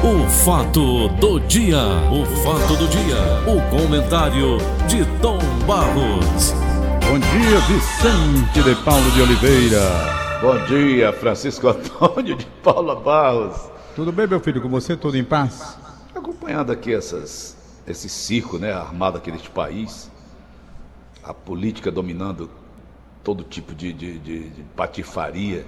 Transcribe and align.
O 0.00 0.28
fato 0.30 1.08
do 1.08 1.40
dia, 1.40 1.82
o 2.12 2.24
fato 2.44 2.76
do 2.76 2.86
dia, 2.86 3.16
o 3.48 3.60
comentário 3.68 4.58
de 4.86 5.04
Tom 5.20 5.40
Barros. 5.66 6.52
Bom 7.04 7.18
dia, 7.18 7.58
Vicente 7.66 8.62
de 8.62 8.84
Paulo 8.84 9.10
de 9.10 9.22
Oliveira. 9.22 9.80
Bom 10.40 10.64
dia, 10.66 11.12
Francisco 11.12 11.66
Antônio 11.66 12.36
de 12.36 12.46
Paula 12.62 12.94
Barros. 12.94 13.68
Tudo 13.96 14.12
bem, 14.12 14.28
meu 14.28 14.38
filho, 14.38 14.62
com 14.62 14.68
você? 14.68 14.96
Tudo 14.96 15.16
em 15.16 15.24
paz? 15.24 15.76
Acompanhando 16.14 16.70
aqui 16.70 16.94
essas, 16.94 17.56
esse 17.84 18.08
circo 18.08 18.56
né, 18.56 18.72
armado 18.72 19.18
aqui 19.18 19.32
neste 19.32 19.50
país, 19.50 20.08
a 21.24 21.34
política 21.34 21.90
dominando 21.90 22.48
todo 23.24 23.42
tipo 23.42 23.74
de, 23.74 23.92
de, 23.92 24.16
de, 24.20 24.48
de 24.50 24.62
patifaria. 24.76 25.66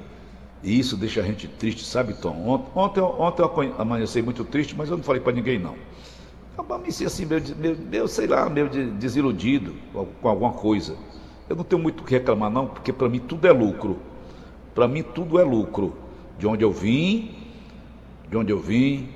E 0.63 0.79
isso 0.79 0.97
deixa 0.97 1.21
a 1.21 1.25
gente 1.25 1.49
triste, 1.49 1.85
sabe, 1.85 2.15
Tom? 2.15 2.37
Ontem, 2.75 3.01
ontem, 3.01 3.43
ontem 3.43 3.43
eu 3.43 3.75
amanheci 3.79 4.21
muito 4.21 4.45
triste, 4.45 4.75
mas 4.77 4.91
eu 4.91 4.97
não 4.97 5.05
falei 5.05 5.21
para 5.21 5.33
ninguém, 5.33 5.59
não. 5.59 5.75
Eu 6.57 6.65
amanheci 6.69 7.07
assim, 7.07 7.25
meio, 7.25 7.43
meio, 7.57 7.79
meio, 7.79 8.09
sei 8.09 8.27
lá, 8.27 8.49
meio 8.51 8.69
desiludido 8.69 9.75
com 10.21 10.29
alguma 10.29 10.53
coisa. 10.53 10.97
Eu 11.49 11.57
não 11.57 11.65
tenho 11.65 11.81
muito 11.81 12.03
o 12.03 12.05
que 12.05 12.13
reclamar, 12.13 12.51
não, 12.51 12.67
porque 12.67 12.93
para 12.93 13.09
mim 13.09 13.19
tudo 13.19 13.47
é 13.49 13.53
lucro. 13.53 13.99
Para 14.75 14.87
mim 14.87 15.03
tudo 15.03 15.39
é 15.39 15.43
lucro. 15.43 15.95
De 16.39 16.47
onde 16.47 16.63
eu 16.63 16.71
vim, 16.71 17.35
de 18.29 18.37
onde 18.37 18.53
eu 18.53 18.61
vim, 18.61 19.09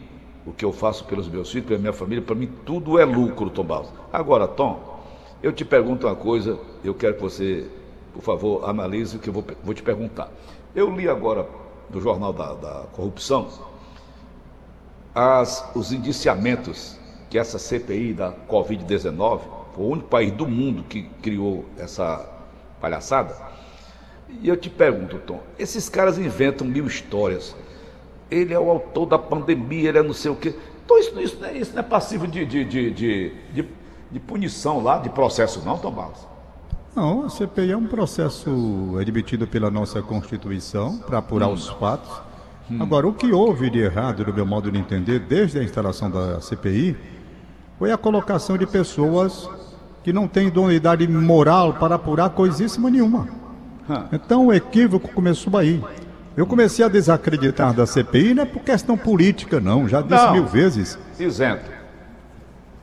o 0.47 0.53
que 0.53 0.65
eu 0.65 0.73
faço 0.73 1.05
pelos 1.05 1.29
meus 1.29 1.51
filhos, 1.51 1.67
pela 1.67 1.79
minha 1.79 1.93
família, 1.93 2.23
para 2.23 2.35
mim 2.35 2.49
tudo 2.65 2.99
é 2.99 3.05
lucro, 3.05 3.51
Tom 3.51 3.65
Barros. 3.65 3.91
Agora, 4.13 4.49
Tom, 4.49 5.03
eu 5.43 5.53
te 5.53 5.65
pergunto 5.65 6.07
uma 6.07 6.17
coisa, 6.17 6.59
eu 6.83 6.95
quero 6.95 7.15
que 7.15 7.23
você, 7.23 7.67
por 8.13 8.23
favor, 8.23 8.69
analise 8.69 9.17
o 9.17 9.21
que 9.21 9.29
eu 9.29 9.33
vou, 9.33 9.45
vou 9.63 9.75
te 9.75 9.83
perguntar. 9.83 10.31
Eu 10.75 10.91
li 10.91 11.09
agora 11.09 11.47
do 11.89 12.01
Jornal 12.01 12.33
da, 12.33 12.55
da 12.55 12.87
Corrupção 12.93 13.49
as, 15.15 15.71
os 15.75 15.93
indiciamentos 15.93 16.99
que 17.31 17.39
essa 17.39 17.59
CPI 17.59 18.13
da 18.13 18.33
Covid-19, 18.33 19.41
foi 19.73 19.85
o 19.85 19.89
único 19.89 20.09
país 20.09 20.33
do 20.33 20.47
mundo 20.47 20.83
que 20.85 21.03
criou 21.23 21.65
essa 21.79 22.29
palhaçada. 22.81 23.37
E 24.29 24.49
eu 24.49 24.57
te 24.57 24.69
pergunto, 24.69 25.19
Tom, 25.19 25.41
esses 25.59 25.89
caras 25.89 26.19
inventam 26.19 26.67
mil 26.67 26.87
histórias. 26.87 27.55
Ele 28.31 28.53
é 28.53 28.59
o 28.59 28.69
autor 28.69 29.07
da 29.07 29.19
pandemia, 29.19 29.89
ele 29.89 29.99
é 29.99 30.03
não 30.03 30.13
sei 30.13 30.31
o 30.31 30.37
quê. 30.37 30.55
Então 30.85 30.99
isso, 30.99 31.21
isso, 31.21 31.39
não, 31.41 31.49
é, 31.49 31.57
isso 31.57 31.73
não 31.73 31.81
é 31.81 31.83
passivo 31.83 32.27
de, 32.27 32.45
de, 32.45 32.65
de, 32.65 32.91
de, 32.91 33.33
de, 33.53 33.69
de 34.11 34.21
punição 34.21 34.83
lá, 34.83 34.99
de 34.99 35.09
processo 35.11 35.61
não, 35.65 35.79
Tom 35.79 35.93
Barros? 35.93 36.34
Não, 36.95 37.25
a 37.25 37.29
CPI 37.29 37.73
é 37.73 37.77
um 37.77 37.87
processo 37.87 38.97
admitido 39.01 39.49
pela 39.49 39.69
nossa 39.69 40.01
Constituição 40.01 40.99
para 40.99 41.19
apurar 41.19 41.49
hum. 41.49 41.55
os 41.55 41.69
fatos. 41.69 42.11
Hum. 42.71 42.81
Agora, 42.81 43.09
o 43.09 43.13
que 43.13 43.33
houve 43.33 43.69
de 43.69 43.81
errado, 43.81 44.25
do 44.25 44.33
meu 44.33 44.47
modo 44.47 44.71
de 44.71 44.79
entender, 44.79 45.19
desde 45.19 45.59
a 45.59 45.65
instalação 45.65 46.09
da 46.09 46.41
CPI, 46.41 46.97
foi 47.79 47.91
a 47.91 47.99
colocação 47.99 48.57
de 48.57 48.65
pessoas 48.65 49.51
que 50.05 50.13
não 50.13 50.29
têm 50.29 50.49
idoneidade 50.49 51.07
moral 51.09 51.75
para 51.75 51.97
apurar 51.97 52.31
coisíssima 52.31 52.89
nenhuma. 52.89 53.27
Hum. 53.91 54.05
Então, 54.13 54.47
o 54.47 54.53
equívoco 54.53 55.09
começou 55.09 55.57
aí. 55.59 55.83
Eu 56.37 56.47
comecei 56.47 56.85
a 56.85 56.89
desacreditar 56.89 57.75
da 57.75 57.87
CPI 57.87 58.35
não 58.35 58.43
é 58.45 58.47
por 58.47 58.63
questão 58.63 58.97
política, 58.97 59.61
não, 59.61 59.89
já 59.89 60.01
disse 60.01 60.25
não. 60.27 60.33
mil 60.33 60.47
vezes. 60.47 60.99
Isento. 61.19 61.71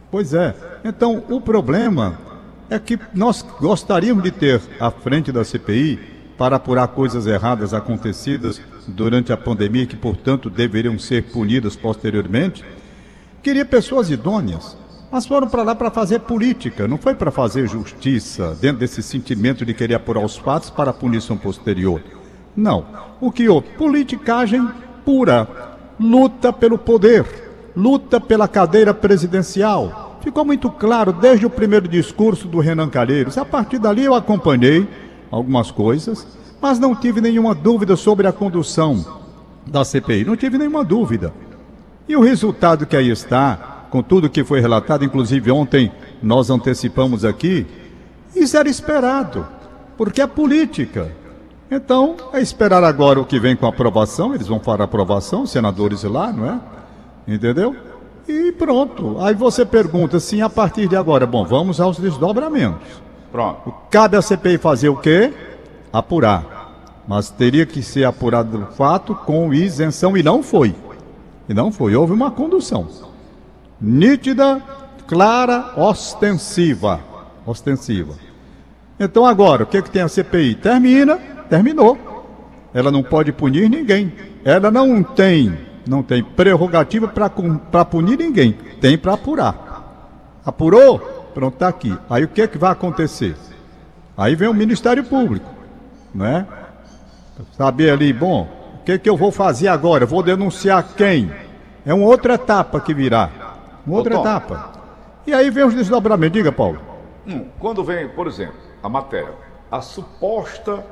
Pois 0.10 0.34
é. 0.34 0.54
Então, 0.84 1.24
o 1.30 1.40
problema 1.40 2.18
é 2.72 2.80
que 2.80 2.98
nós 3.14 3.46
gostaríamos 3.60 4.24
de 4.24 4.32
ter 4.32 4.62
à 4.80 4.90
frente 4.90 5.30
da 5.30 5.44
CPI 5.44 6.00
para 6.38 6.56
apurar 6.56 6.88
coisas 6.88 7.28
erradas 7.28 7.74
acontecidas 7.74 8.62
durante 8.88 9.34
a 9.34 9.38
pandemia, 9.38 9.86
que, 9.86 9.98
portanto, 9.98 10.50
deveriam 10.50 10.98
ser 10.98 11.24
punidas 11.24 11.76
posteriormente. 11.76 12.64
Queria 13.44 13.66
pessoas 13.66 14.10
idôneas, 14.10 14.78
mas 15.12 15.26
foram 15.26 15.50
para 15.50 15.64
lá 15.64 15.76
para 15.76 15.92
fazer 15.92 16.20
política, 16.20 16.88
não 16.88 16.98
foi 16.98 17.14
para 17.14 17.30
fazer 17.30 17.68
justiça, 17.68 18.58
dentro 18.62 18.80
desse 18.80 19.04
sentimento 19.04 19.66
de 19.66 19.74
querer 19.74 19.96
apurar 19.96 20.24
os 20.24 20.38
fatos 20.38 20.70
para 20.70 20.92
a 20.92 20.94
punição 20.94 21.36
posterior. 21.36 22.02
Não. 22.56 22.86
O 23.20 23.34
que 23.34 23.50
houve? 23.50 23.68
Politicagem 23.78 24.66
pura. 25.04 25.46
Luta 26.00 26.54
pelo 26.54 26.78
poder, 26.78 27.26
luta 27.76 28.20
pela 28.20 28.48
cadeira 28.48 28.92
presidencial, 28.94 30.11
ficou 30.22 30.46
muito 30.46 30.70
claro 30.70 31.12
desde 31.12 31.46
o 31.46 31.50
primeiro 31.50 31.88
discurso 31.88 32.48
do 32.48 32.60
Renan 32.60 32.90
Calheiros. 32.90 33.38
A 33.38 33.46
partir 33.46 33.80
dali 33.80 34.04
eu 34.04 34.14
acompanhei 34.14 34.88
algumas 35.30 35.72
coisas, 35.72 36.26
mas 36.62 36.80
não 36.80 36.96
tive 36.96 37.22
nenhuma 37.22 37.56
dúvida 37.56 37.96
sobre 37.96 38.28
a 38.28 38.32
condução 38.32 39.04
da 39.66 39.84
CPI. 39.84 40.26
Não 40.26 40.36
tive 40.36 40.58
nenhuma 40.58 40.84
dúvida. 40.84 41.34
E 42.08 42.16
o 42.16 42.22
resultado 42.22 42.86
que 42.86 42.96
aí 42.96 43.10
está, 43.10 43.86
com 43.90 44.02
tudo 44.02 44.30
que 44.30 44.44
foi 44.44 44.60
relatado, 44.60 45.04
inclusive 45.04 45.52
ontem 45.52 45.92
nós 46.22 46.50
antecipamos 46.50 47.26
aqui, 47.26 47.66
isso 48.36 48.58
era 48.58 48.70
esperado, 48.70 49.46
porque 49.98 50.22
é 50.22 50.28
política. 50.28 51.12
Então, 51.70 52.18
é 52.34 52.42
esperar 52.42 52.84
agora 52.84 53.20
o 53.20 53.26
que 53.26 53.40
vem 53.40 53.56
com 53.56 53.66
a 53.66 53.70
aprovação, 53.70 54.36
eles 54.36 54.48
vão 54.48 54.60
para 54.60 54.84
a 54.84 54.86
aprovação, 54.86 55.46
senadores 55.46 56.04
lá, 56.04 56.32
não 56.32 56.46
é? 56.46 56.60
Entendeu? 57.28 57.76
E 58.32 58.52
pronto. 58.54 59.18
Aí 59.20 59.36
você 59.36 59.66
pergunta 59.66 60.18
assim, 60.18 60.42
a 60.42 60.50
partir 60.50 60.88
de 60.88 60.96
agora, 60.96 61.28
bom, 61.28 61.44
vamos 61.44 61.82
aos 61.82 62.00
desdobramentos. 62.00 63.02
Pronto. 63.30 63.74
Cabe 63.90 64.16
à 64.16 64.22
CPI 64.22 64.58
fazer 64.58 64.88
o 64.88 64.96
quê? 64.96 65.34
Apurar. 65.92 67.04
Mas 67.06 67.30
teria 67.30 67.66
que 67.66 67.84
ser 67.84 68.06
apurado 68.06 68.64
o 68.64 68.74
fato 68.74 69.14
com 69.14 69.54
isenção 69.54 70.16
e 70.16 70.24
não 70.24 70.42
foi. 70.42 70.74
E 71.50 71.54
não 71.54 71.72
foi. 71.72 71.94
Houve 71.94 72.14
uma 72.14 72.32
condução. 72.32 72.88
Nítida, 73.80 74.62
clara, 75.08 75.74
ostensiva. 75.76 77.02
Ostensiva. 77.46 78.14
Então 78.98 79.26
agora, 79.26 79.64
o 79.64 79.68
que, 79.68 79.82
que 79.82 79.90
tem 79.90 80.04
a 80.04 80.08
CPI? 80.08 80.56
Termina, 80.56 81.18
terminou. 81.50 81.98
Ela 82.74 82.92
não 82.92 83.04
pode 83.04 83.34
punir 83.34 83.70
ninguém. 83.70 84.14
Ela 84.46 84.72
não 84.72 85.04
tem 85.04 85.71
não 85.88 86.04
tem 86.04 86.24
prerrogativa 86.24 87.08
para 87.08 87.86
punir 87.86 88.18
ninguém, 88.18 88.54
tem 88.80 88.98
para 88.98 89.14
apurar. 89.14 90.42
Apurou? 90.46 91.00
Pronto, 91.34 91.54
está 91.54 91.68
aqui. 91.68 91.98
Aí 92.10 92.24
o 92.24 92.28
que, 92.28 92.42
é 92.42 92.48
que 92.48 92.58
vai 92.58 92.72
acontecer? 92.72 93.36
Aí 94.18 94.36
vem 94.36 94.48
o 94.50 94.54
Ministério 94.54 95.04
Público, 95.04 95.50
né? 96.14 96.46
Saber 97.54 97.92
ali, 97.92 98.12
bom, 98.14 98.48
o 98.76 98.84
que, 98.84 98.94
é 98.94 98.98
que 98.98 99.10
eu 99.10 99.18
vou 99.18 99.32
fazer 99.32 99.68
agora? 99.68 100.06
Vou 100.06 100.22
denunciar 100.22 100.84
quem? 100.96 101.32
É 101.86 101.94
uma 101.94 102.06
outra 102.06 102.36
etapa 102.36 102.80
que 102.80 102.94
virá. 102.94 103.30
Uma 103.86 103.98
outra 103.98 104.20
etapa. 104.20 104.72
E 105.26 105.34
aí 105.34 105.50
vem 105.50 105.64
os 105.64 105.74
desdobramentos. 105.74 106.34
Diga, 106.34 106.52
Paulo. 106.52 106.80
Hum, 107.26 107.46
quando 107.60 107.84
vem, 107.84 108.10
por 108.10 108.28
exemplo, 108.28 108.56
a 108.84 108.90
matéria, 108.90 109.34
a 109.72 109.82
suposta 109.82 110.84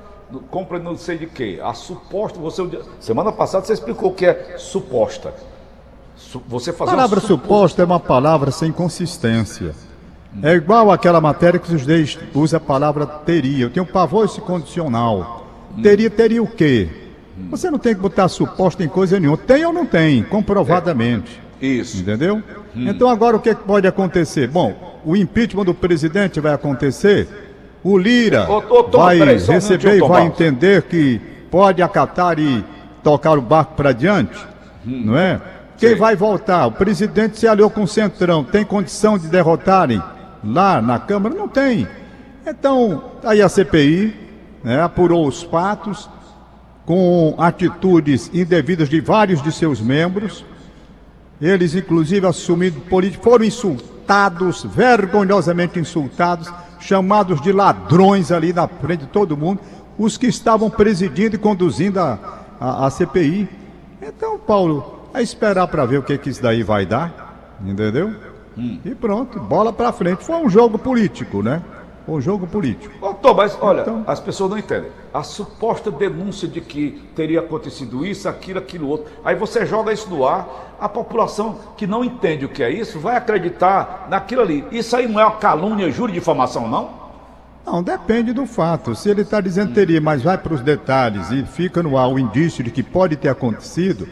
compra 0.49 0.79
não 0.79 0.95
sei 0.95 1.17
de 1.17 1.25
quê. 1.25 1.59
A 1.63 1.73
suposta, 1.73 2.39
você 2.39 2.67
semana 2.99 3.31
passada 3.31 3.65
você 3.65 3.73
explicou 3.73 4.11
o 4.11 4.13
que 4.13 4.25
é 4.25 4.55
suposta. 4.57 5.33
Você 6.47 6.73
fazer 6.73 6.91
a 6.91 6.95
palavra 6.95 7.19
suposta 7.19 7.81
é 7.81 7.85
uma 7.85 7.99
palavra 7.99 8.51
sem 8.51 8.71
consistência. 8.71 9.73
É 10.43 10.53
igual 10.53 10.91
aquela 10.91 11.19
matéria 11.19 11.59
que 11.59 11.73
os 11.73 11.81
judeus 11.81 12.19
usam 12.35 12.57
a 12.57 12.59
palavra 12.59 13.05
teria. 13.05 13.65
Eu 13.65 13.69
tenho 13.69 13.85
pavor 13.85 14.25
esse 14.25 14.39
condicional. 14.39 15.47
Teria, 15.81 16.09
teria 16.09 16.43
o 16.43 16.47
quê? 16.47 16.87
Você 17.49 17.71
não 17.71 17.79
tem 17.79 17.95
que 17.95 18.01
botar 18.01 18.27
suposta 18.27 18.83
em 18.83 18.87
coisa 18.87 19.19
nenhuma. 19.19 19.37
Tem 19.37 19.65
ou 19.65 19.73
não 19.73 19.85
tem, 19.85 20.21
comprovadamente. 20.23 21.41
É. 21.61 21.65
Isso. 21.65 21.97
Entendeu? 21.97 22.37
Hum. 22.75 22.87
Então 22.87 23.09
agora 23.09 23.35
o 23.35 23.39
que 23.39 23.53
pode 23.55 23.87
acontecer? 23.87 24.47
Bom, 24.47 24.99
o 25.03 25.15
impeachment 25.15 25.65
do 25.65 25.73
presidente 25.73 26.39
vai 26.39 26.53
acontecer 26.53 27.48
o 27.83 27.97
Lira 27.97 28.49
ô, 28.49 28.57
ô, 28.57 28.83
Tom, 28.83 28.99
vai 28.99 29.17
peraí, 29.17 29.37
receber 29.37 29.97
e 29.97 29.99
vai 29.99 30.25
entender 30.25 30.83
que 30.83 31.19
pode 31.49 31.81
acatar 31.81 32.37
e 32.39 32.63
tocar 33.03 33.37
o 33.37 33.41
barco 33.41 33.73
para 33.75 33.91
diante, 33.91 34.37
hum. 34.85 35.03
não 35.05 35.17
é? 35.17 35.41
Quem 35.77 35.91
Sim. 35.91 35.95
vai 35.95 36.15
voltar? 36.15 36.67
O 36.67 36.71
presidente 36.73 37.39
se 37.39 37.47
aliou 37.47 37.69
com 37.69 37.83
o 37.83 37.87
Centrão, 37.87 38.43
tem 38.43 38.65
condição 38.65 39.17
de 39.17 39.27
derrotarem 39.27 40.01
lá 40.43 40.81
na 40.81 40.99
Câmara? 40.99 41.33
Não 41.33 41.47
tem. 41.47 41.87
Então, 42.45 43.03
aí 43.23 43.41
a 43.41 43.47
CPI 43.47 44.13
né, 44.63 44.81
apurou 44.81 45.25
os 45.25 45.41
fatos 45.41 46.09
com 46.85 47.35
atitudes 47.37 48.29
indevidas 48.33 48.89
de 48.89 48.99
vários 48.99 49.41
de 49.41 49.51
seus 49.51 49.79
membros. 49.79 50.43
Eles, 51.41 51.75
inclusive, 51.75 52.27
assumindo 52.27 52.81
políticos, 52.81 53.23
foram 53.23 53.45
insultados, 53.45 53.98
vergonhosamente 54.67 55.79
insultados 55.79 56.51
chamados 56.79 57.41
de 57.41 57.51
ladrões 57.51 58.31
ali 58.31 58.53
na 58.53 58.67
frente 58.67 59.01
de 59.01 59.07
todo 59.07 59.37
mundo, 59.37 59.59
os 59.97 60.17
que 60.17 60.27
estavam 60.27 60.69
presidindo 60.69 61.35
e 61.35 61.39
conduzindo 61.39 61.99
a, 61.99 62.17
a, 62.59 62.87
a 62.87 62.89
CPI. 62.89 63.49
Então, 64.01 64.39
Paulo, 64.39 65.09
é 65.13 65.21
esperar 65.21 65.67
para 65.67 65.85
ver 65.85 65.99
o 65.99 66.03
que, 66.03 66.17
que 66.17 66.29
isso 66.29 66.41
daí 66.41 66.63
vai 66.63 66.85
dar, 66.85 67.57
entendeu? 67.63 68.15
Hum. 68.57 68.79
E 68.83 68.95
pronto, 68.95 69.39
bola 69.39 69.73
para 69.73 69.91
frente. 69.91 70.23
Foi 70.23 70.37
um 70.37 70.49
jogo 70.49 70.79
político, 70.79 71.43
né? 71.43 71.61
O 72.13 72.21
jogo 72.21 72.47
político. 72.47 72.93
Mas 73.35 73.57
olha, 73.61 73.81
então... 73.81 74.03
as 74.07 74.19
pessoas 74.19 74.49
não 74.51 74.57
entendem. 74.57 74.91
A 75.13 75.23
suposta 75.23 75.89
denúncia 75.91 76.47
de 76.47 76.61
que 76.61 77.01
teria 77.15 77.39
acontecido 77.39 78.05
isso, 78.05 78.27
aquilo, 78.27 78.59
aquilo 78.59 78.87
outro. 78.87 79.11
Aí 79.23 79.35
você 79.35 79.65
joga 79.65 79.91
isso 79.93 80.09
no 80.09 80.25
ar, 80.25 80.75
a 80.79 80.87
população 80.87 81.57
que 81.77 81.87
não 81.87 82.03
entende 82.03 82.45
o 82.45 82.49
que 82.49 82.63
é 82.63 82.69
isso 82.69 82.99
vai 82.99 83.15
acreditar 83.15 84.07
naquilo 84.09 84.41
ali. 84.41 84.65
Isso 84.71 84.95
aí 84.95 85.07
não 85.07 85.19
é 85.19 85.25
uma 85.25 85.37
calúnia, 85.37 85.91
júri 85.91 86.13
de 86.13 86.19
difamação, 86.19 86.67
não? 86.67 86.99
Não, 87.65 87.83
depende 87.83 88.33
do 88.33 88.45
fato. 88.45 88.95
Se 88.95 89.09
ele 89.09 89.21
está 89.21 89.39
dizendo 89.39 89.73
teria, 89.73 90.01
mas 90.01 90.23
vai 90.23 90.37
para 90.37 90.53
os 90.53 90.61
detalhes 90.61 91.29
e 91.31 91.43
fica 91.43 91.83
no 91.83 91.97
ar 91.97 92.07
o 92.07 92.17
indício 92.17 92.63
de 92.63 92.71
que 92.71 92.81
pode 92.81 93.15
ter 93.15 93.29
acontecido, 93.29 94.07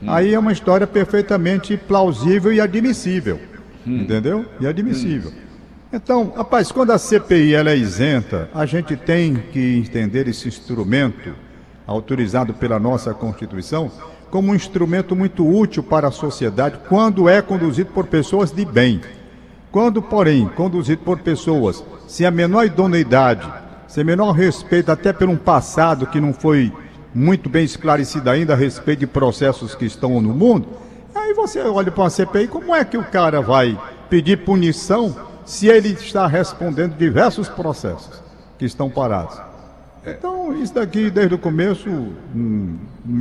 hum. 0.00 0.10
aí 0.10 0.32
é 0.32 0.38
uma 0.38 0.52
história 0.52 0.86
perfeitamente 0.86 1.76
plausível 1.76 2.52
e 2.52 2.60
admissível. 2.60 3.40
Hum. 3.86 4.02
Entendeu? 4.02 4.46
E 4.60 4.66
admissível. 4.66 5.30
Hum. 5.30 5.49
Então, 5.92 6.32
rapaz, 6.36 6.70
quando 6.70 6.92
a 6.92 6.98
CPI 6.98 7.52
ela 7.52 7.70
é 7.70 7.76
isenta, 7.76 8.48
a 8.54 8.64
gente 8.64 8.94
tem 8.94 9.34
que 9.34 9.78
entender 9.78 10.28
esse 10.28 10.46
instrumento 10.46 11.34
autorizado 11.84 12.54
pela 12.54 12.78
nossa 12.78 13.12
Constituição 13.12 13.90
como 14.30 14.52
um 14.52 14.54
instrumento 14.54 15.16
muito 15.16 15.44
útil 15.44 15.82
para 15.82 16.06
a 16.06 16.12
sociedade 16.12 16.78
quando 16.88 17.28
é 17.28 17.42
conduzido 17.42 17.90
por 17.90 18.06
pessoas 18.06 18.52
de 18.52 18.64
bem. 18.64 19.00
Quando, 19.72 20.00
porém, 20.00 20.48
conduzido 20.54 21.02
por 21.02 21.18
pessoas 21.18 21.82
sem 22.06 22.24
a 22.24 22.30
menor 22.30 22.66
idoneidade, 22.66 23.52
sem 23.88 24.04
menor 24.04 24.30
respeito 24.30 24.92
até 24.92 25.12
por 25.12 25.28
um 25.28 25.36
passado 25.36 26.06
que 26.06 26.20
não 26.20 26.32
foi 26.32 26.72
muito 27.12 27.48
bem 27.48 27.64
esclarecido 27.64 28.30
ainda 28.30 28.52
a 28.52 28.56
respeito 28.56 29.00
de 29.00 29.06
processos 29.08 29.74
que 29.74 29.86
estão 29.86 30.20
no 30.20 30.32
mundo, 30.32 30.68
aí 31.12 31.34
você 31.34 31.60
olha 31.62 31.90
para 31.90 32.04
uma 32.04 32.10
CPI, 32.10 32.46
como 32.46 32.76
é 32.76 32.84
que 32.84 32.96
o 32.96 33.02
cara 33.02 33.40
vai 33.40 33.76
pedir 34.08 34.44
punição 34.44 35.29
se 35.44 35.66
ele 35.66 35.90
está 35.90 36.26
respondendo 36.26 36.96
diversos 36.96 37.48
processos 37.48 38.22
que 38.58 38.64
estão 38.64 38.90
parados. 38.90 39.38
Então, 40.06 40.52
isso 40.54 40.74
daqui, 40.74 41.10
desde 41.10 41.34
o 41.34 41.38
começo, 41.38 41.88
hum, 41.88 42.78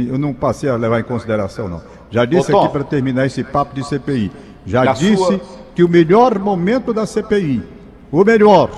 eu 0.07 0.18
não 0.18 0.33
passei 0.33 0.69
a 0.69 0.75
levar 0.75 1.00
em 1.00 1.04
consideração, 1.04 1.68
não. 1.68 1.81
Já 2.10 2.25
disse 2.25 2.51
Ô, 2.54 2.60
aqui 2.60 2.71
para 2.71 2.83
terminar 2.83 3.25
esse 3.25 3.44
papo 3.44 3.75
de 3.75 3.83
CPI. 3.86 4.31
Já 4.66 4.94
disse 4.94 5.18
sua... 5.18 5.42
que 5.75 5.83
o 5.83 5.89
melhor 5.89 6.39
momento 6.39 6.94
da 6.94 7.06
CPI, 7.06 7.62
o 8.12 8.24
melhor, 8.24 8.69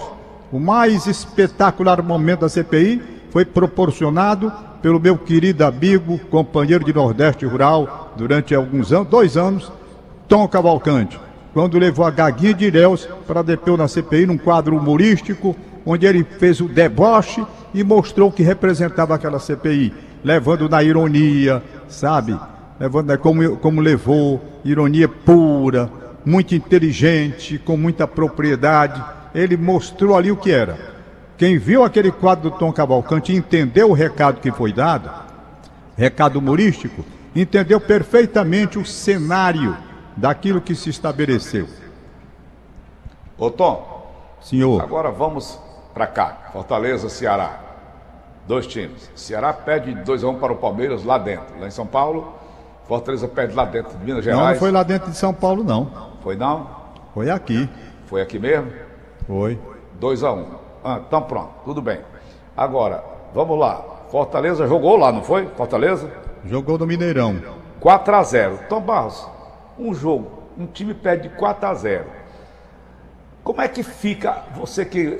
o 0.51 0.59
mais 0.59 1.05
espetacular 1.05 2.01
momento 2.01 2.41
da 2.41 2.49
CPI 2.49 3.01
foi 3.29 3.45
proporcionado 3.45 4.51
pelo 4.81 4.99
meu 4.99 5.17
querido 5.17 5.63
amigo, 5.63 6.17
companheiro 6.29 6.83
de 6.83 6.93
Nordeste 6.93 7.45
Rural, 7.45 8.13
durante 8.17 8.55
alguns 8.55 8.91
anos, 8.91 9.07
dois 9.07 9.37
anos, 9.37 9.71
Tom 10.27 10.47
Cavalcante 10.47 11.19
quando 11.53 11.77
levou 11.77 12.05
a 12.05 12.11
Gaguinha 12.11 12.53
de 12.53 12.65
Ilhéus 12.65 13.07
para 13.27 13.41
depor 13.41 13.77
na 13.77 13.87
CPI 13.87 14.25
num 14.25 14.37
quadro 14.37 14.75
humorístico, 14.77 15.55
onde 15.85 16.05
ele 16.05 16.23
fez 16.23 16.61
o 16.61 16.67
deboche 16.67 17.45
e 17.73 17.83
mostrou 17.83 18.29
o 18.29 18.31
que 18.31 18.43
representava 18.43 19.15
aquela 19.15 19.39
CPI, 19.39 19.93
levando 20.23 20.69
na 20.69 20.81
ironia, 20.83 21.61
sabe? 21.87 22.37
Levando 22.79 23.09
né, 23.09 23.17
como, 23.17 23.57
como 23.57 23.81
levou, 23.81 24.41
ironia 24.63 25.07
pura, 25.07 25.91
muito 26.25 26.55
inteligente, 26.55 27.57
com 27.57 27.75
muita 27.75 28.07
propriedade. 28.07 29.03
Ele 29.33 29.57
mostrou 29.57 30.15
ali 30.15 30.31
o 30.31 30.37
que 30.37 30.51
era. 30.51 30.77
Quem 31.37 31.57
viu 31.57 31.83
aquele 31.83 32.11
quadro 32.11 32.49
do 32.49 32.57
Tom 32.57 32.71
Cavalcante 32.71 33.33
e 33.33 33.35
entendeu 33.35 33.89
o 33.89 33.93
recado 33.93 34.39
que 34.39 34.51
foi 34.51 34.71
dado, 34.71 35.09
recado 35.97 36.37
humorístico, 36.37 37.03
entendeu 37.35 37.79
perfeitamente 37.79 38.77
o 38.77 38.85
cenário 38.85 39.75
daquilo 40.21 40.61
que 40.61 40.75
se 40.75 40.89
estabeleceu. 40.91 41.67
Ô 43.37 43.49
Tom. 43.49 43.89
Senhor. 44.39 44.81
Agora 44.81 45.09
vamos 45.11 45.59
para 45.93 46.05
cá. 46.05 46.49
Fortaleza, 46.53 47.09
Ceará. 47.09 47.59
Dois 48.47 48.67
times. 48.67 49.09
Ceará 49.15 49.51
pede 49.51 49.93
2 49.95 50.23
a 50.23 50.27
1 50.27 50.29
um 50.29 50.35
para 50.35 50.53
o 50.53 50.57
Palmeiras 50.57 51.03
lá 51.03 51.17
dentro. 51.17 51.59
Lá 51.59 51.67
em 51.67 51.71
São 51.71 51.87
Paulo, 51.87 52.33
Fortaleza 52.87 53.27
pede 53.27 53.53
lá 53.53 53.65
dentro 53.65 53.97
de 53.97 54.05
Minas 54.05 54.23
Gerais. 54.23 54.41
Não, 54.41 54.49
não 54.51 54.59
foi 54.59 54.71
lá 54.71 54.83
dentro 54.83 55.09
de 55.09 55.17
São 55.17 55.33
Paulo, 55.33 55.63
não. 55.63 55.91
Foi 56.21 56.35
não? 56.35 56.69
Foi 57.13 57.29
aqui. 57.29 57.67
Foi 58.05 58.21
aqui 58.21 58.37
mesmo? 58.37 58.71
Foi. 59.27 59.59
2 59.99 60.23
a 60.23 60.33
1 60.33 60.39
um. 60.39 60.45
Ah, 60.83 61.01
então 61.05 61.21
pronto, 61.23 61.51
tudo 61.65 61.81
bem. 61.81 61.99
Agora, 62.55 63.03
vamos 63.33 63.57
lá. 63.59 63.83
Fortaleza 64.09 64.67
jogou 64.67 64.97
lá, 64.97 65.11
não 65.11 65.23
foi? 65.23 65.47
Fortaleza? 65.55 66.11
Jogou 66.45 66.77
no 66.77 66.85
Mineirão. 66.85 67.41
4 67.79 68.15
a 68.15 68.23
0 68.23 68.59
Tom 68.69 68.81
Barros, 68.81 69.27
um 69.81 69.93
jogo, 69.93 70.43
um 70.57 70.67
time 70.67 70.93
perde 70.93 71.29
de 71.29 71.35
4 71.35 71.67
a 71.67 71.73
0. 71.73 72.05
Como 73.43 73.61
é 73.61 73.67
que 73.67 73.81
fica 73.81 74.43
você 74.55 74.85
que 74.85 75.19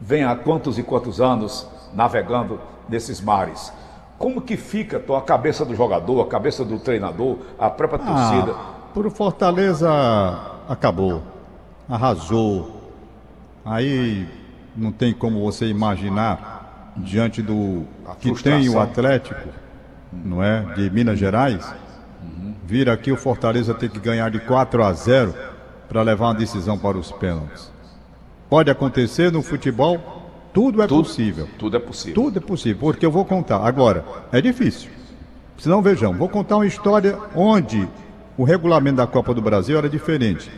vem 0.00 0.24
há 0.24 0.34
quantos 0.34 0.78
e 0.78 0.82
quantos 0.82 1.20
anos 1.20 1.66
navegando 1.94 2.60
nesses 2.88 3.20
mares? 3.20 3.72
Como 4.18 4.40
que 4.40 4.56
fica 4.56 5.02
a 5.16 5.20
cabeça 5.20 5.64
do 5.64 5.74
jogador, 5.74 6.20
a 6.22 6.26
cabeça 6.26 6.64
do 6.64 6.78
treinador, 6.78 7.38
a 7.58 7.70
própria 7.70 8.00
ah, 8.02 8.06
torcida? 8.06 8.54
Por 8.92 9.10
Fortaleza 9.10 9.90
acabou, 10.68 11.22
arrasou. 11.88 12.80
Aí 13.64 14.28
não 14.76 14.90
tem 14.90 15.12
como 15.12 15.40
você 15.40 15.66
imaginar 15.66 16.92
diante 16.96 17.42
do 17.42 17.84
que 18.20 18.32
tem 18.42 18.68
o 18.68 18.80
Atlético, 18.80 19.48
não 20.12 20.42
é, 20.42 20.62
de 20.74 20.90
Minas 20.90 21.18
Gerais 21.18 21.83
vir 22.66 22.88
aqui 22.88 23.12
o 23.12 23.16
Fortaleza 23.16 23.74
ter 23.74 23.90
que 23.90 23.98
ganhar 23.98 24.30
de 24.30 24.38
4 24.40 24.82
a 24.82 24.92
0 24.92 25.34
para 25.88 26.02
levar 26.02 26.28
uma 26.28 26.34
decisão 26.34 26.78
para 26.78 26.96
os 26.96 27.12
pênaltis. 27.12 27.70
Pode 28.48 28.70
acontecer 28.70 29.30
no 29.30 29.42
futebol, 29.42 30.22
tudo 30.52 30.82
é 30.82 30.86
tudo, 30.86 31.04
possível. 31.04 31.48
Tudo 31.58 31.76
é 31.76 31.80
possível. 31.80 32.14
Tudo 32.14 32.38
é 32.38 32.40
possível, 32.40 32.80
porque 32.80 33.04
eu 33.04 33.10
vou 33.10 33.24
contar. 33.24 33.58
Agora, 33.58 34.04
é 34.32 34.40
difícil. 34.40 34.90
Se 35.58 35.68
não, 35.68 35.82
vejam, 35.82 36.12
vou 36.14 36.28
contar 36.28 36.56
uma 36.56 36.66
história 36.66 37.18
onde 37.34 37.86
o 38.36 38.44
regulamento 38.44 38.96
da 38.96 39.06
Copa 39.06 39.34
do 39.34 39.42
Brasil 39.42 39.76
era 39.76 39.88
diferente. 39.88 40.50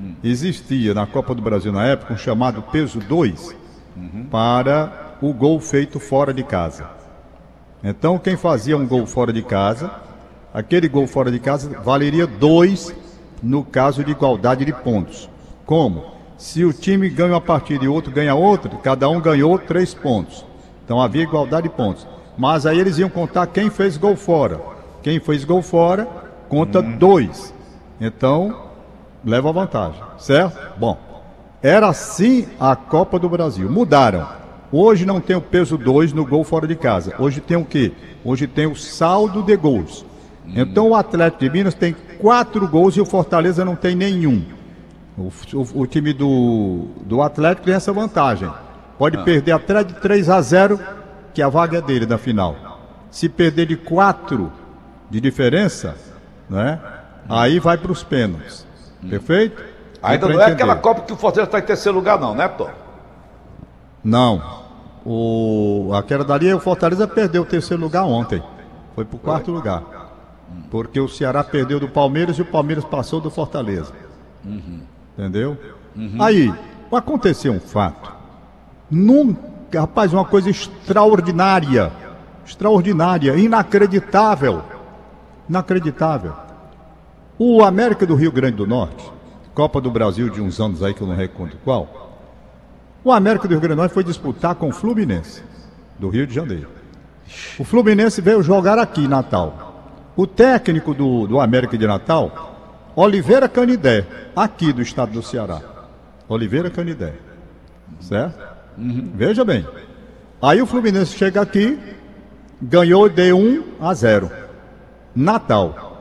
Hum. 0.00 0.14
Existia 0.22 0.92
na 0.92 1.06
Copa 1.06 1.34
do 1.34 1.42
Brasil 1.42 1.72
na 1.72 1.84
época 1.86 2.14
um 2.14 2.16
chamado 2.16 2.62
peso 2.62 2.98
2 3.00 3.56
uhum. 3.96 4.26
para 4.30 5.16
o 5.20 5.32
gol 5.32 5.58
feito 5.60 5.98
fora 5.98 6.32
de 6.32 6.44
casa. 6.44 6.88
Então, 7.82 8.18
quem 8.18 8.36
fazia 8.36 8.76
um 8.76 8.86
gol 8.86 9.06
fora 9.06 9.32
de 9.32 9.42
casa 9.42 10.03
aquele 10.54 10.86
gol 10.86 11.08
fora 11.08 11.32
de 11.32 11.40
casa 11.40 11.68
valeria 11.80 12.28
dois 12.28 12.94
no 13.42 13.64
caso 13.64 14.04
de 14.04 14.12
igualdade 14.12 14.64
de 14.64 14.72
pontos. 14.72 15.28
Como? 15.66 16.04
Se 16.38 16.64
o 16.64 16.72
time 16.72 17.08
ganha 17.10 17.32
uma 17.32 17.40
partida 17.40 17.84
e 17.84 17.88
o 17.88 17.92
outro 17.92 18.12
ganha 18.12 18.34
outra, 18.34 18.70
cada 18.78 19.08
um 19.08 19.20
ganhou 19.20 19.58
três 19.58 19.92
pontos. 19.92 20.46
Então 20.84 21.00
havia 21.00 21.24
igualdade 21.24 21.68
de 21.68 21.74
pontos. 21.74 22.06
Mas 22.38 22.66
aí 22.66 22.78
eles 22.78 22.98
iam 22.98 23.10
contar 23.10 23.48
quem 23.48 23.68
fez 23.68 23.96
gol 23.96 24.16
fora. 24.16 24.60
Quem 25.02 25.18
fez 25.18 25.44
gol 25.44 25.62
fora 25.62 26.06
conta 26.48 26.80
hum. 26.80 26.96
dois. 26.96 27.52
Então 28.00 28.62
leva 29.24 29.52
vantagem, 29.52 30.00
certo? 30.18 30.78
Bom, 30.78 30.98
era 31.62 31.88
assim 31.88 32.46
a 32.60 32.76
Copa 32.76 33.18
do 33.18 33.28
Brasil. 33.28 33.70
Mudaram. 33.70 34.28
Hoje 34.70 35.06
não 35.06 35.20
tem 35.20 35.36
o 35.36 35.40
peso 35.40 35.78
2 35.78 36.12
no 36.12 36.26
gol 36.26 36.42
fora 36.42 36.66
de 36.66 36.74
casa. 36.74 37.14
Hoje 37.18 37.40
tem 37.40 37.56
o 37.56 37.64
quê? 37.64 37.92
Hoje 38.24 38.46
tem 38.46 38.66
o 38.66 38.74
saldo 38.74 39.42
de 39.42 39.56
gols. 39.56 40.04
Então 40.46 40.90
o 40.90 40.94
Atlético 40.94 41.44
de 41.44 41.50
Minas 41.50 41.74
tem 41.74 41.94
quatro 42.20 42.66
gols 42.68 42.96
e 42.96 43.00
o 43.00 43.06
Fortaleza 43.06 43.64
não 43.64 43.76
tem 43.76 43.94
nenhum. 43.94 44.44
O, 45.16 45.30
o, 45.54 45.82
o 45.82 45.86
time 45.86 46.12
do, 46.12 46.88
do 47.02 47.22
Atlético 47.22 47.66
tem 47.66 47.74
essa 47.74 47.92
vantagem. 47.92 48.50
Pode 48.98 49.16
ah. 49.16 49.22
perder 49.22 49.52
até 49.52 49.82
de 49.82 49.94
3 49.94 50.28
a 50.28 50.40
0, 50.40 50.80
que 51.32 51.42
a 51.42 51.48
vaga 51.48 51.78
é 51.78 51.80
dele 51.80 52.06
na 52.06 52.18
final. 52.18 52.56
Se 53.10 53.28
perder 53.28 53.66
de 53.66 53.76
4 53.76 54.52
de 55.10 55.20
diferença, 55.20 55.96
né? 56.48 56.80
Aí 57.28 57.58
vai 57.58 57.78
para 57.78 57.92
os 57.92 58.02
pênaltis. 58.02 58.66
Hum. 59.02 59.08
Perfeito? 59.08 59.62
Ainda 60.02 60.28
não 60.28 60.40
é 60.40 60.46
aquela 60.46 60.76
Copa 60.76 61.02
que 61.02 61.12
o 61.12 61.16
Fortaleza 61.16 61.48
está 61.48 61.58
em 61.58 61.62
terceiro 61.62 61.96
lugar, 61.96 62.20
não, 62.20 62.34
né, 62.34 62.46
Tom? 62.48 62.70
Não. 64.02 64.64
O, 65.04 65.90
aquela 65.94 66.24
dali, 66.24 66.52
o 66.52 66.60
Fortaleza 66.60 67.06
perdeu 67.08 67.42
o 67.42 67.46
terceiro 67.46 67.82
lugar 67.82 68.04
ontem. 68.04 68.42
Foi 68.94 69.04
para 69.04 69.16
o 69.16 69.18
quarto 69.18 69.50
lugar. 69.50 69.82
Porque 70.70 70.98
o 71.00 71.08
Ceará 71.08 71.42
perdeu 71.44 71.78
do 71.78 71.88
Palmeiras 71.88 72.36
e 72.38 72.42
o 72.42 72.46
Palmeiras 72.46 72.84
passou 72.84 73.20
do 73.20 73.30
Fortaleza. 73.30 73.92
Uhum. 74.44 74.80
Entendeu? 75.16 75.56
Uhum. 75.96 76.20
Aí, 76.20 76.52
aconteceu 76.92 77.52
um 77.52 77.60
fato. 77.60 78.12
Nunca, 78.90 79.80
rapaz, 79.80 80.12
uma 80.12 80.24
coisa 80.24 80.50
extraordinária. 80.50 81.92
Extraordinária, 82.44 83.36
inacreditável. 83.36 84.62
Inacreditável. 85.48 86.32
O 87.38 87.64
América 87.64 88.06
do 88.06 88.14
Rio 88.14 88.30
Grande 88.30 88.56
do 88.56 88.66
Norte, 88.66 89.10
Copa 89.54 89.80
do 89.80 89.90
Brasil 89.90 90.28
de 90.28 90.40
uns 90.40 90.60
anos 90.60 90.82
aí 90.82 90.94
que 90.94 91.00
eu 91.00 91.06
não 91.06 91.16
reconto 91.16 91.56
qual. 91.64 92.04
O 93.02 93.12
América 93.12 93.46
do 93.46 93.52
Rio 93.52 93.60
Grande 93.60 93.76
do 93.76 93.78
Norte 93.78 93.92
foi 93.92 94.04
disputar 94.04 94.54
com 94.54 94.68
o 94.68 94.72
Fluminense, 94.72 95.42
do 95.98 96.08
Rio 96.08 96.26
de 96.26 96.34
Janeiro. 96.34 96.68
O 97.58 97.64
Fluminense 97.64 98.20
veio 98.20 98.42
jogar 98.42 98.78
aqui 98.78 99.08
Natal. 99.08 99.73
O 100.16 100.26
técnico 100.26 100.94
do, 100.94 101.26
do 101.26 101.40
América 101.40 101.76
de 101.76 101.86
Natal, 101.86 102.92
Oliveira 102.94 103.48
Canidé, 103.48 104.06
aqui 104.34 104.72
do 104.72 104.80
estado 104.80 105.12
do 105.12 105.22
Ceará. 105.22 105.60
Oliveira 106.28 106.70
Canidé. 106.70 107.14
Certo? 108.00 108.38
Uhum. 108.78 109.10
Veja 109.14 109.44
bem. 109.44 109.66
Aí 110.40 110.62
o 110.62 110.66
Fluminense 110.66 111.16
chega 111.16 111.40
aqui, 111.40 111.78
ganhou 112.60 113.08
de 113.08 113.32
1 113.32 113.64
a 113.80 113.94
0. 113.94 114.30
Natal. 115.14 115.94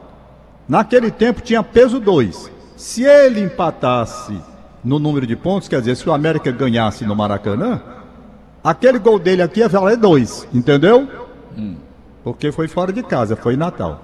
Naquele 0.67 1.12
tempo 1.12 1.41
tinha 1.41 1.63
peso 1.63 2.00
2. 2.00 2.51
Se 2.75 3.03
ele 3.03 3.41
empatasse 3.41 4.38
no 4.84 5.00
número 5.00 5.25
de 5.25 5.36
pontos, 5.36 5.67
quer 5.67 5.79
dizer, 5.79 5.96
se 5.96 6.08
o 6.08 6.13
América 6.13 6.51
ganhasse 6.51 7.05
no 7.05 7.15
Maracanã, 7.15 7.82
aquele 8.63 9.00
gol 9.00 9.17
dele 9.17 9.41
aqui 9.41 9.62
ia 9.62 9.70
valer 9.70 9.98
2, 9.98 10.50
entendeu? 10.53 11.08
Hum. 11.58 11.75
Porque 12.23 12.51
foi 12.51 12.67
fora 12.67 12.93
de 12.93 13.03
casa, 13.03 13.35
foi 13.35 13.55
em 13.55 13.57
Natal. 13.57 14.01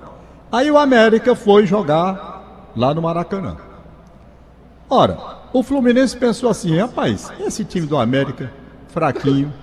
Aí 0.51 0.69
o 0.69 0.77
América 0.77 1.35
foi 1.35 1.65
jogar 1.65 2.71
lá 2.75 2.93
no 2.93 3.01
Maracanã. 3.01 3.57
Ora, 4.89 5.17
o 5.53 5.63
Fluminense 5.63 6.17
pensou 6.17 6.49
assim, 6.49 6.77
rapaz, 6.77 7.31
esse 7.39 7.63
time 7.63 7.85
do 7.85 7.97
América, 7.97 8.51
fraquinho, 8.87 9.53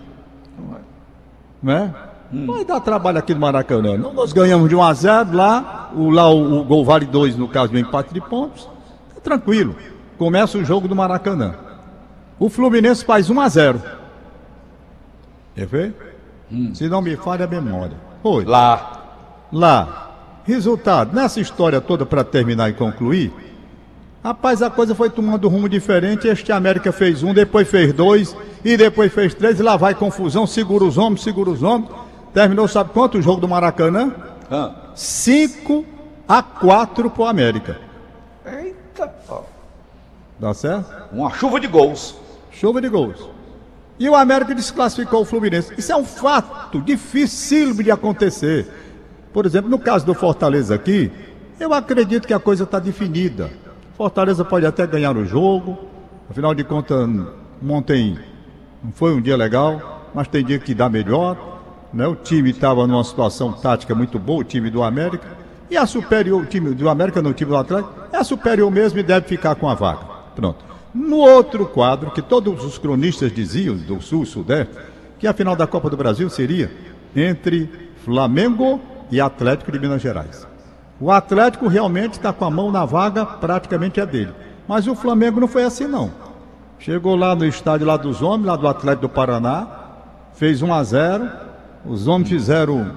né? 1.63 1.93
Hum. 2.33 2.47
Vai 2.47 2.65
dar 2.65 2.81
trabalho 2.81 3.19
aqui 3.19 3.35
no 3.35 3.41
Maracanã. 3.41 3.97
Nós 3.97 4.33
ganhamos 4.33 4.69
de 4.69 4.75
1 4.75 4.83
a 4.83 4.95
0 4.95 5.37
lá, 5.37 5.91
o, 5.95 6.11
lá 6.11 6.29
o, 6.29 6.61
o 6.61 6.65
gol 6.65 6.85
vale 6.85 7.07
2 7.07 7.37
no 7.37 7.49
caso 7.49 7.73
do 7.73 7.79
empate 7.79 8.13
de 8.13 8.21
pontos. 8.21 8.69
Tá 9.15 9.21
tranquilo. 9.21 9.77
Começa 10.19 10.59
o 10.59 10.65
jogo 10.65 10.89
do 10.89 10.97
Maracanã. 10.97 11.55
O 12.39 12.49
Fluminense 12.49 13.05
faz 13.05 13.31
1 13.31 13.41
a 13.41 13.49
0. 13.49 13.83
Quer 15.55 15.67
ver? 15.67 16.17
Hum. 16.51 16.75
Se 16.75 16.89
não 16.89 17.01
me 17.01 17.17
falha 17.17 17.45
a 17.45 17.49
memória. 17.49 18.06
Foi. 18.27 18.45
Lá. 18.45 19.05
Lá. 19.53 20.11
Resultado, 20.43 21.15
nessa 21.15 21.41
história 21.41 21.81
toda 21.81 22.05
para 22.05 22.25
terminar 22.25 22.69
e 22.69 22.73
concluir, 22.73 23.33
rapaz, 24.23 24.63
a 24.63 24.69
coisa 24.69 24.97
foi 24.97 25.09
tomando 25.09 25.47
um 25.47 25.51
rumo 25.51 25.69
diferente. 25.69 26.27
Este 26.27 26.51
América 26.51 26.91
fez 26.91 27.23
um, 27.23 27.33
depois 27.33 27.69
fez 27.69 27.93
dois, 27.93 28.37
e 28.65 28.77
depois 28.77 29.13
fez 29.13 29.33
três, 29.33 29.61
e 29.61 29.63
lá 29.63 29.77
vai 29.77 29.95
confusão, 29.95 30.45
segura 30.45 30.83
os 30.83 30.99
homens, 30.99 31.23
segura 31.23 31.51
os 31.51 31.63
homens. 31.63 31.89
Terminou, 32.35 32.67
sabe 32.67 32.91
quanto 32.91 33.19
o 33.19 33.23
jogo 33.23 33.41
do 33.41 33.47
Maracanã? 33.47 34.13
5 34.93 35.85
ah. 36.29 36.39
a 36.39 36.43
4 36.43 37.09
pro 37.11 37.27
América. 37.27 37.79
Eita, 38.45 39.07
pô. 39.07 39.43
Dá 40.41 40.53
certo? 40.53 40.93
Uma 41.13 41.31
chuva 41.31 41.61
de 41.61 41.69
gols. 41.69 42.17
Chuva 42.51 42.81
de 42.81 42.89
gols. 42.89 43.36
E 43.99 44.09
o 44.09 44.15
América 44.15 44.55
desclassificou 44.55 45.23
o 45.23 45.25
Fluminense. 45.25 45.73
Isso 45.77 45.91
é 45.91 45.97
um 45.97 46.05
fato 46.05 46.81
dificílimo 46.81 47.83
de 47.83 47.91
acontecer. 47.91 48.67
Por 49.33 49.47
exemplo, 49.47 49.71
no 49.71 49.79
caso 49.79 50.05
do 50.05 50.15
Fortaleza 50.15 50.75
aqui, 50.75 51.11
eu 51.59 51.73
acredito 51.73 52.27
que 52.27 52.35
a 52.35 52.39
coisa 52.39 52.65
está 52.65 52.79
definida. 52.79 53.51
Fortaleza 53.97 54.45
pode 54.45 54.67
até 54.67 54.87
ganhar 54.87 55.17
o 55.17 55.25
jogo. 55.25 55.79
Afinal 56.29 56.55
de 56.55 56.63
contas, 56.65 57.09
ontem 57.67 58.19
não 58.85 58.93
foi 58.93 59.15
um 59.15 59.21
dia 59.21 59.37
legal, 59.37 60.11
mas 60.15 60.29
tem 60.29 60.45
dia 60.45 60.59
que 60.59 60.75
dá 60.75 60.89
melhor. 60.89 61.57
Né? 61.93 62.07
O 62.07 62.15
time 62.15 62.51
estava 62.51 62.87
numa 62.87 63.03
situação 63.03 63.53
tática 63.53 63.95
muito 63.95 64.19
boa, 64.19 64.41
o 64.41 64.45
time 64.45 64.69
do 64.69 64.83
América. 64.83 65.27
E 65.71 65.77
a 65.77 65.87
superior, 65.87 66.43
o 66.43 66.47
time 66.47 66.75
do 66.75 66.89
América, 66.89 67.23
não 67.23 67.31
o 67.31 67.35
time 67.35 67.51
do 67.51 67.57
Atlético, 67.57 67.95
é 68.13 68.23
superior 68.23 68.71
mesmo 68.71 68.99
e 68.99 69.03
deve 69.03 69.27
ficar 69.27 69.55
com 69.55 69.69
a 69.69 69.75
vaga. 69.75 70.05
Pronto. 70.35 70.66
No 70.97 71.19
outro 71.19 71.67
quadro, 71.67 72.11
que 72.11 72.23
todos 72.23 72.65
os 72.65 72.79
cronistas 72.79 73.31
diziam, 73.31 73.77
do 73.77 74.01
Sul 74.01 74.23
e 74.23 74.27
Sudeste, 74.27 74.75
que 75.19 75.27
a 75.27 75.35
final 75.35 75.55
da 75.55 75.67
Copa 75.67 75.91
do 75.91 75.97
Brasil 75.97 76.31
seria 76.31 76.73
entre 77.15 77.69
Flamengo 78.03 78.81
e 79.11 79.21
Atlético 79.21 79.71
de 79.71 79.79
Minas 79.79 80.01
Gerais. 80.01 80.47
O 80.99 81.11
Atlético 81.11 81.69
realmente 81.69 82.15
está 82.15 82.33
com 82.33 82.47
a 82.47 82.51
mão 82.51 82.73
na 82.73 82.87
vaga, 82.87 83.27
praticamente 83.27 84.01
é 84.01 84.07
dele. 84.07 84.33
Mas 84.67 84.87
o 84.87 84.95
Flamengo 84.95 85.39
não 85.39 85.47
foi 85.47 85.65
assim, 85.65 85.87
não. 85.87 86.11
Chegou 86.79 87.15
lá 87.15 87.35
no 87.35 87.45
estádio 87.45 87.87
lá 87.87 87.99
dos 87.99 88.23
homens, 88.23 88.47
lá 88.47 88.57
do 88.57 88.67
Atlético 88.67 89.03
do 89.03 89.11
Paraná, 89.11 89.69
fez 90.33 90.63
1 90.63 90.73
a 90.73 90.83
0 90.83 91.31
os 91.85 92.09
homens 92.09 92.31
fizeram 92.31 92.93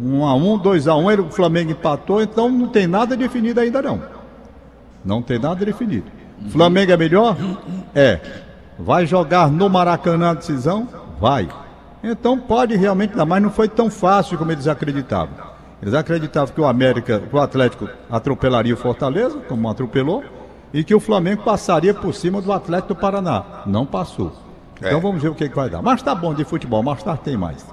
1 0.00 0.24
a 0.24 0.34
1 0.36 0.58
2 0.58 0.86
a 0.86 0.94
1 0.94 1.20
o 1.26 1.30
Flamengo 1.30 1.72
empatou, 1.72 2.22
então 2.22 2.48
não 2.48 2.68
tem 2.68 2.86
nada 2.86 3.16
definido 3.16 3.58
ainda 3.58 3.82
não. 3.82 4.00
Não 5.04 5.20
tem 5.20 5.40
nada 5.40 5.64
definido. 5.64 6.19
Flamengo 6.48 6.92
é 6.92 6.96
melhor? 6.96 7.36
É. 7.94 8.18
Vai 8.78 9.06
jogar 9.06 9.50
no 9.50 9.68
Maracanã 9.68 10.30
a 10.30 10.34
decisão? 10.34 10.88
Vai. 11.20 11.48
Então 12.02 12.38
pode 12.38 12.76
realmente 12.76 13.14
dar, 13.14 13.26
mas 13.26 13.42
não 13.42 13.50
foi 13.50 13.68
tão 13.68 13.90
fácil 13.90 14.38
como 14.38 14.50
eles 14.50 14.66
acreditavam. 14.66 15.34
Eles 15.82 15.94
acreditavam 15.94 16.54
que 16.54 16.60
o 16.60 16.66
América, 16.66 17.20
que 17.20 17.34
o 17.34 17.40
Atlético 17.40 17.88
atropelaria 18.10 18.72
o 18.72 18.76
Fortaleza, 18.76 19.38
como 19.48 19.68
atropelou, 19.68 20.24
e 20.72 20.84
que 20.84 20.94
o 20.94 21.00
Flamengo 21.00 21.42
passaria 21.42 21.92
por 21.92 22.14
cima 22.14 22.40
do 22.40 22.52
Atlético 22.52 22.94
do 22.94 23.00
Paraná. 23.00 23.62
Não 23.66 23.84
passou. 23.84 24.32
Então 24.78 24.98
é. 24.98 25.00
vamos 25.00 25.22
ver 25.22 25.28
o 25.28 25.34
que, 25.34 25.48
que 25.48 25.56
vai 25.56 25.68
dar. 25.68 25.82
Mas 25.82 26.02
tá 26.02 26.14
bom 26.14 26.32
de 26.32 26.44
futebol, 26.44 26.82
mais 26.82 27.02
tarde 27.02 27.22
tem 27.22 27.36
mais. 27.36 27.66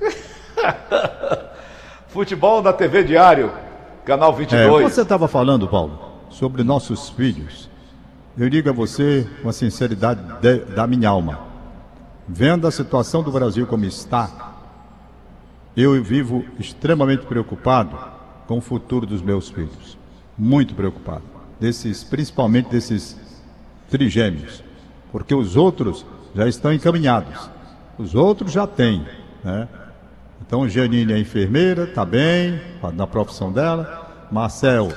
futebol 2.08 2.62
da 2.62 2.72
TV 2.72 3.02
Diário, 3.02 3.52
canal 4.04 4.32
22. 4.32 4.84
É, 4.84 4.88
você 4.88 5.02
estava 5.02 5.26
falando, 5.26 5.66
Paulo, 5.66 5.98
sobre 6.30 6.62
nossos 6.62 7.10
filhos. 7.10 7.71
Eu 8.36 8.48
digo 8.48 8.70
a 8.70 8.72
você 8.72 9.28
com 9.42 9.48
a 9.50 9.52
sinceridade 9.52 10.22
de, 10.40 10.60
da 10.74 10.86
minha 10.86 11.10
alma. 11.10 11.38
Vendo 12.26 12.66
a 12.66 12.70
situação 12.70 13.22
do 13.22 13.30
Brasil 13.30 13.66
como 13.66 13.84
está, 13.84 14.54
eu 15.76 16.02
vivo 16.02 16.42
extremamente 16.58 17.26
preocupado 17.26 17.98
com 18.46 18.56
o 18.56 18.60
futuro 18.62 19.04
dos 19.04 19.20
meus 19.20 19.50
filhos. 19.50 19.98
Muito 20.38 20.74
preocupado. 20.74 21.24
Desses, 21.60 22.02
principalmente 22.02 22.70
desses 22.70 23.20
trigêmeos. 23.90 24.64
Porque 25.10 25.34
os 25.34 25.54
outros 25.54 26.06
já 26.34 26.48
estão 26.48 26.72
encaminhados. 26.72 27.50
Os 27.98 28.14
outros 28.14 28.50
já 28.50 28.66
têm. 28.66 29.06
Né? 29.44 29.68
Então, 30.40 30.66
Janine 30.66 31.12
é 31.12 31.18
enfermeira, 31.18 31.84
está 31.84 32.04
bem, 32.04 32.58
na 32.94 33.06
profissão 33.06 33.52
dela. 33.52 34.26
Marcel, 34.30 34.90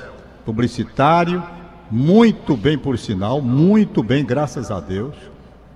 publicitário 0.46 1.42
muito 1.90 2.56
bem 2.56 2.76
por 2.76 2.98
sinal, 2.98 3.40
muito 3.40 4.02
bem, 4.02 4.24
graças 4.24 4.70
a 4.70 4.80
Deus. 4.80 5.14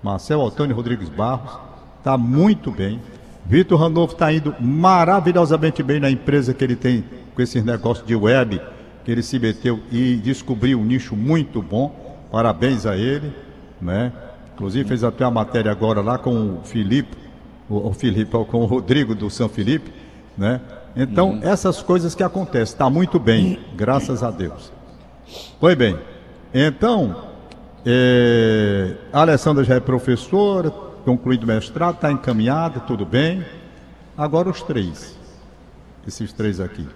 Marcel 0.03 0.45
Antônio 0.45 0.75
Rodrigues 0.75 1.09
Barros 1.09 1.59
está 1.99 2.17
muito 2.17 2.71
bem. 2.71 3.01
Vitor 3.47 3.79
Ranolfo 3.79 4.15
está 4.15 4.33
indo 4.33 4.55
maravilhosamente 4.61 5.83
bem 5.83 6.01
na 6.01 6.11
empresa 6.11 6.55
que 6.55 6.63
ele 6.63 6.77
tem 6.77 7.05
com 7.35 7.43
esses 7.43 7.65
negócios 7.65 8.07
de 8.07 8.15
web, 8.15 8.61
que 9.05 9.11
ele 9.11 9.23
se 9.23 9.39
meteu 9.39 9.81
e 9.91 10.17
descobriu 10.17 10.79
um 10.81 10.85
nicho 10.85 11.17
muito 11.17 11.61
bom. 11.61 12.27
Parabéns 12.31 12.87
a 12.87 12.97
ele, 12.97 13.33
né? 13.81 14.13
Inclusive 14.55 14.89
fez 14.89 15.03
até 15.03 15.25
uma 15.25 15.31
matéria 15.31 15.73
agora 15.73 16.01
lá 16.01 16.19
com 16.19 16.59
o 16.59 16.61
Felipe, 16.65 17.17
o, 17.69 17.89
o 17.89 17.93
Felipe, 17.93 18.31
com 18.31 18.59
o 18.61 18.67
Rodrigo 18.67 19.15
do 19.15 19.31
São 19.31 19.49
Felipe, 19.49 19.91
né? 20.37 20.61
Então, 20.95 21.31
uhum. 21.31 21.41
essas 21.43 21.81
coisas 21.83 22.15
que 22.15 22.23
acontecem, 22.23 22.75
está 22.75 22.91
muito 22.91 23.19
bem, 23.19 23.59
graças 23.77 24.23
a 24.23 24.31
Deus. 24.31 24.73
Pois 25.59 25.77
bem, 25.77 25.99
então, 26.53 27.31
é, 27.85 28.95
a 29.13 29.21
Alessandra 29.21 29.63
já 29.65 29.75
é 29.75 29.81
professora, 29.81 30.71
concluído 31.05 31.45
o 31.45 31.47
mestrado, 31.47 31.97
está 31.97 32.11
encaminhada, 32.11 32.81
tudo 32.81 33.07
bem. 33.07 33.45
Agora 34.17 34.49
os 34.49 34.63
três, 34.63 35.17
esses 36.07 36.33
três 36.33 36.61
aqui. 36.61 36.87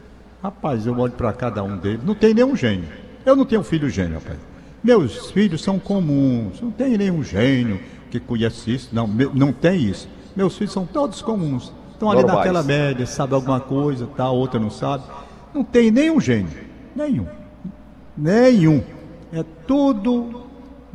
Rapaz, 0.42 0.86
eu 0.86 0.98
olho 0.98 1.12
para 1.12 1.32
cada 1.32 1.62
um 1.62 1.76
deles, 1.76 2.04
não 2.04 2.14
tem 2.14 2.34
nenhum 2.34 2.54
gênio. 2.54 2.88
Eu 3.24 3.34
não 3.34 3.44
tenho 3.46 3.62
filho 3.62 3.88
gênio, 3.88 4.14
rapaz. 4.14 4.38
Meus 4.82 5.30
filhos 5.30 5.62
são 5.62 5.78
comuns, 5.78 6.60
não 6.60 6.70
tem 6.70 6.98
nenhum 6.98 7.22
gênio 7.22 7.80
que 8.10 8.20
conhece 8.20 8.74
isso, 8.74 8.90
não, 8.92 9.06
não 9.06 9.52
tem 9.52 9.80
isso. 9.80 10.06
Meus 10.36 10.56
filhos 10.56 10.72
são 10.72 10.84
todos 10.84 11.22
comuns. 11.22 11.72
Estão 11.92 12.10
ali 12.10 12.20
Normais. 12.20 12.38
naquela 12.38 12.62
média, 12.62 13.06
sabe 13.06 13.34
alguma 13.34 13.60
coisa, 13.60 14.06
tá, 14.16 14.28
outra 14.28 14.60
não 14.60 14.70
sabe. 14.70 15.04
Não 15.54 15.64
tem 15.64 15.90
nenhum 15.90 16.20
gênio, 16.20 16.50
nenhum. 16.94 17.26
Nenhum. 18.16 18.82
É 19.32 19.44
tudo 19.66 20.44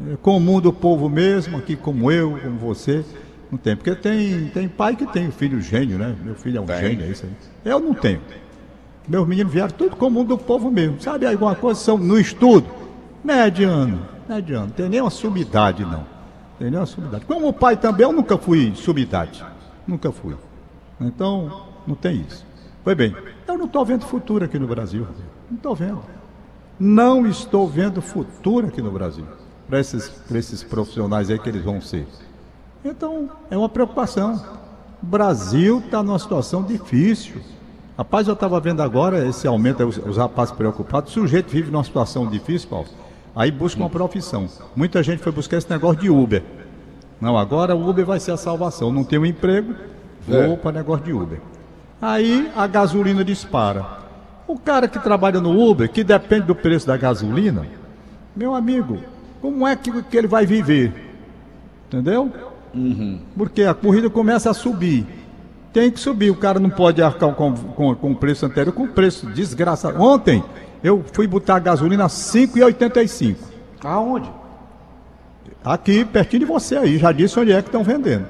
é, 0.08 0.16
comum 0.22 0.62
do 0.62 0.72
povo 0.72 1.10
mesmo, 1.10 1.58
aqui 1.58 1.76
como 1.76 2.12
eu, 2.12 2.40
como 2.42 2.58
você. 2.58 3.04
Não 3.52 3.58
tem, 3.58 3.76
porque 3.76 3.96
tem, 3.96 4.48
tem 4.50 4.68
pai 4.68 4.96
que 4.96 5.06
tem 5.08 5.32
filho 5.32 5.60
gênio, 5.60 5.98
né? 5.98 6.16
Meu 6.24 6.36
filho 6.36 6.60
é 6.60 6.62
um 6.62 6.66
tem. 6.66 6.80
gênio, 6.80 7.06
é 7.06 7.10
isso 7.10 7.26
aí. 7.26 7.32
Eu 7.66 7.80
não 7.80 7.94
tenho. 7.94 8.22
Meus 9.08 9.28
meninos 9.28 9.52
vieram 9.52 9.72
tudo 9.72 9.96
comum 9.96 10.24
do 10.24 10.38
povo 10.38 10.70
mesmo. 10.70 11.02
Sabe 11.02 11.26
alguma 11.26 11.56
coisa? 11.56 11.80
São 11.80 11.98
no 11.98 12.20
estudo? 12.20 12.68
Mediano. 13.24 14.06
Mediano. 14.28 14.68
Não 14.68 14.74
tem 14.74 14.88
nenhuma 14.88 15.10
sumidade, 15.10 15.84
não. 15.84 16.06
Tem 16.60 16.70
nenhuma 16.70 16.86
sumidade. 16.86 17.26
Como 17.26 17.48
o 17.48 17.54
pai 17.54 17.76
também, 17.76 18.06
eu 18.06 18.14
nunca 18.14 18.38
fui 18.38 18.72
sumidade. 18.76 19.44
Nunca 19.88 20.12
fui. 20.12 20.36
Então, 21.02 21.66
não 21.88 21.96
tem 21.96 22.24
isso. 22.28 22.46
Foi 22.84 22.94
bem. 22.94 23.16
Eu 23.48 23.58
não 23.58 23.66
estou 23.66 23.84
vendo 23.84 24.06
futuro 24.06 24.46
aqui 24.46 24.60
no 24.60 24.68
Brasil. 24.68 25.08
Não 25.50 25.58
estou 25.58 25.74
vendo. 25.74 26.02
Não 26.80 27.28
estou 27.28 27.68
vendo 27.68 28.02
futuro 28.02 28.68
aqui 28.68 28.82
no 28.82 28.92
Brasil 28.92 29.26
para 29.68 29.80
esses, 29.80 30.12
esses 30.34 30.64
profissionais 30.64 31.30
aí 31.30 31.38
que 31.38 31.50
eles 31.50 31.64
vão 31.64 31.82
ser. 31.82 32.08
Então, 32.84 33.30
é 33.52 33.58
uma 33.58 33.68
preocupação. 33.70 34.42
O 35.04 35.06
Brasil 35.06 35.80
está 35.80 36.02
numa 36.02 36.18
situação 36.18 36.64
difícil. 36.64 37.42
Rapaz, 37.98 38.28
eu 38.28 38.34
estava 38.34 38.60
vendo 38.62 38.82
agora 38.82 39.28
esse 39.28 39.46
aumento, 39.46 39.84
os, 39.86 39.98
os 39.98 40.18
rapazes 40.18 40.54
preocupados. 40.54 41.12
O 41.12 41.14
sujeito 41.22 41.50
vive 41.50 41.70
numa 41.70 41.84
situação 41.84 42.26
difícil, 42.28 42.70
Paulo. 42.70 42.88
Aí 43.36 43.52
busca 43.52 43.80
uma 43.82 43.90
profissão. 43.90 44.48
Muita 44.76 45.04
gente 45.04 45.22
foi 45.22 45.32
buscar 45.32 45.58
esse 45.58 45.70
negócio 45.70 46.02
de 46.02 46.10
Uber. 46.10 46.44
Não, 47.20 47.38
agora 47.38 47.76
o 47.76 47.90
Uber 47.90 48.06
vai 48.06 48.20
ser 48.20 48.32
a 48.32 48.38
salvação. 48.38 48.92
Não 48.92 49.04
tenho 49.04 49.26
emprego, 49.26 49.76
vou 50.26 50.38
É. 50.38 50.56
para 50.56 50.72
negócio 50.72 51.04
de 51.04 51.12
Uber. 51.12 51.42
Aí 52.02 52.50
a 52.56 52.66
gasolina 52.66 53.24
dispara. 53.24 53.86
O 54.50 54.58
cara 54.58 54.88
que 54.88 54.98
trabalha 54.98 55.40
no 55.40 55.62
Uber, 55.70 55.88
que 55.88 56.04
depende 56.04 56.48
do 56.48 56.56
preço 56.56 56.88
da 56.88 56.98
gasolina, 56.98 57.68
meu 58.36 58.56
amigo, 58.56 58.98
como 59.40 59.68
é 59.68 59.76
que, 59.76 60.02
que 60.02 60.18
ele 60.18 60.26
vai 60.26 60.44
viver? 60.44 60.92
Entendeu? 61.88 62.32
Porque 63.38 63.62
a 63.62 63.76
corrida 63.76 64.10
começa 64.10 64.50
a 64.50 64.54
subir. 64.56 65.06
Tem 65.72 65.92
que 65.92 66.00
subir, 66.00 66.32
o 66.32 66.36
cara 66.36 66.60
não 66.60 66.72
pode 66.72 67.00
arcar 67.00 67.32
com, 67.36 67.54
com, 67.54 67.94
com 67.94 68.12
o 68.12 68.16
preço 68.16 68.44
anterior, 68.44 68.74
com 68.74 68.86
o 68.86 68.88
preço 68.88 69.28
desgraçado. 69.28 70.02
Ontem 70.02 70.44
eu 70.84 71.06
fui 71.14 71.28
botar 71.28 71.58
a 71.58 71.60
gasolina 71.60 72.06
a 72.06 72.08
5,85. 72.08 73.36
Aonde? 73.84 74.32
Aqui, 75.64 76.04
pertinho 76.06 76.40
de 76.40 76.46
você 76.48 76.76
aí, 76.76 76.98
já 76.98 77.12
disse 77.12 77.40
onde 77.40 77.52
é 77.52 77.62
que 77.62 77.68
estão 77.68 77.84
vendendo. 77.84 78.26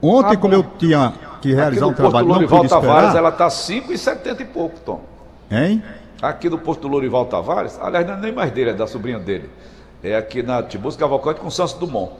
Ontem, 0.00 0.34
Ah, 0.34 0.36
como 0.36 0.54
eu 0.54 0.62
tinha 0.78 1.12
que 1.42 1.52
realizar 1.52 1.88
um 1.88 1.92
trabalho, 1.92 2.28
não 2.28 2.46
pude 2.46 2.68
Tavares, 2.68 3.08
esperar, 3.08 3.16
ela 3.16 3.32
tá 3.32 3.48
5,70 3.48 4.42
e 4.42 4.44
pouco, 4.44 4.78
Tom. 4.86 5.10
Hein? 5.50 5.82
Aqui 6.22 6.50
no 6.50 6.58
posto 6.58 6.86
Lorival 6.86 7.26
Tavares, 7.26 7.78
aliás, 7.80 8.06
não 8.06 8.14
é 8.14 8.20
nem 8.20 8.32
mais 8.32 8.50
dele, 8.52 8.70
é 8.70 8.74
da 8.74 8.86
sobrinha 8.86 9.18
dele. 9.18 9.48
É 10.02 10.16
aqui 10.16 10.42
na 10.42 10.62
Tibus 10.62 10.96
Cavalcante 10.96 11.40
com 11.40 11.50
Santos 11.50 11.74
Dumont. 11.74 12.12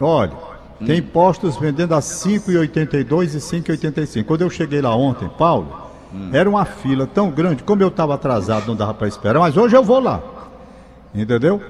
Olha, 0.00 0.32
tem 0.84 1.02
postos 1.02 1.56
vendendo 1.56 1.94
a 1.94 1.98
5,82 1.98 3.34
e 3.34 3.38
5,85. 3.38 4.24
Quando 4.24 4.42
eu 4.42 4.50
cheguei 4.50 4.80
lá 4.80 4.94
ontem, 4.94 5.28
Paulo, 5.28 5.88
era 6.32 6.48
uma 6.48 6.64
fila 6.64 7.06
tão 7.06 7.30
grande, 7.30 7.62
como 7.62 7.82
eu 7.82 7.88
estava 7.88 8.14
atrasado, 8.14 8.66
não 8.68 8.76
dava 8.76 8.94
para 8.94 9.08
esperar, 9.08 9.40
mas 9.40 9.56
hoje 9.56 9.76
eu 9.76 9.82
vou 9.82 10.00
lá. 10.00 10.22
Entendeu? 11.14 11.60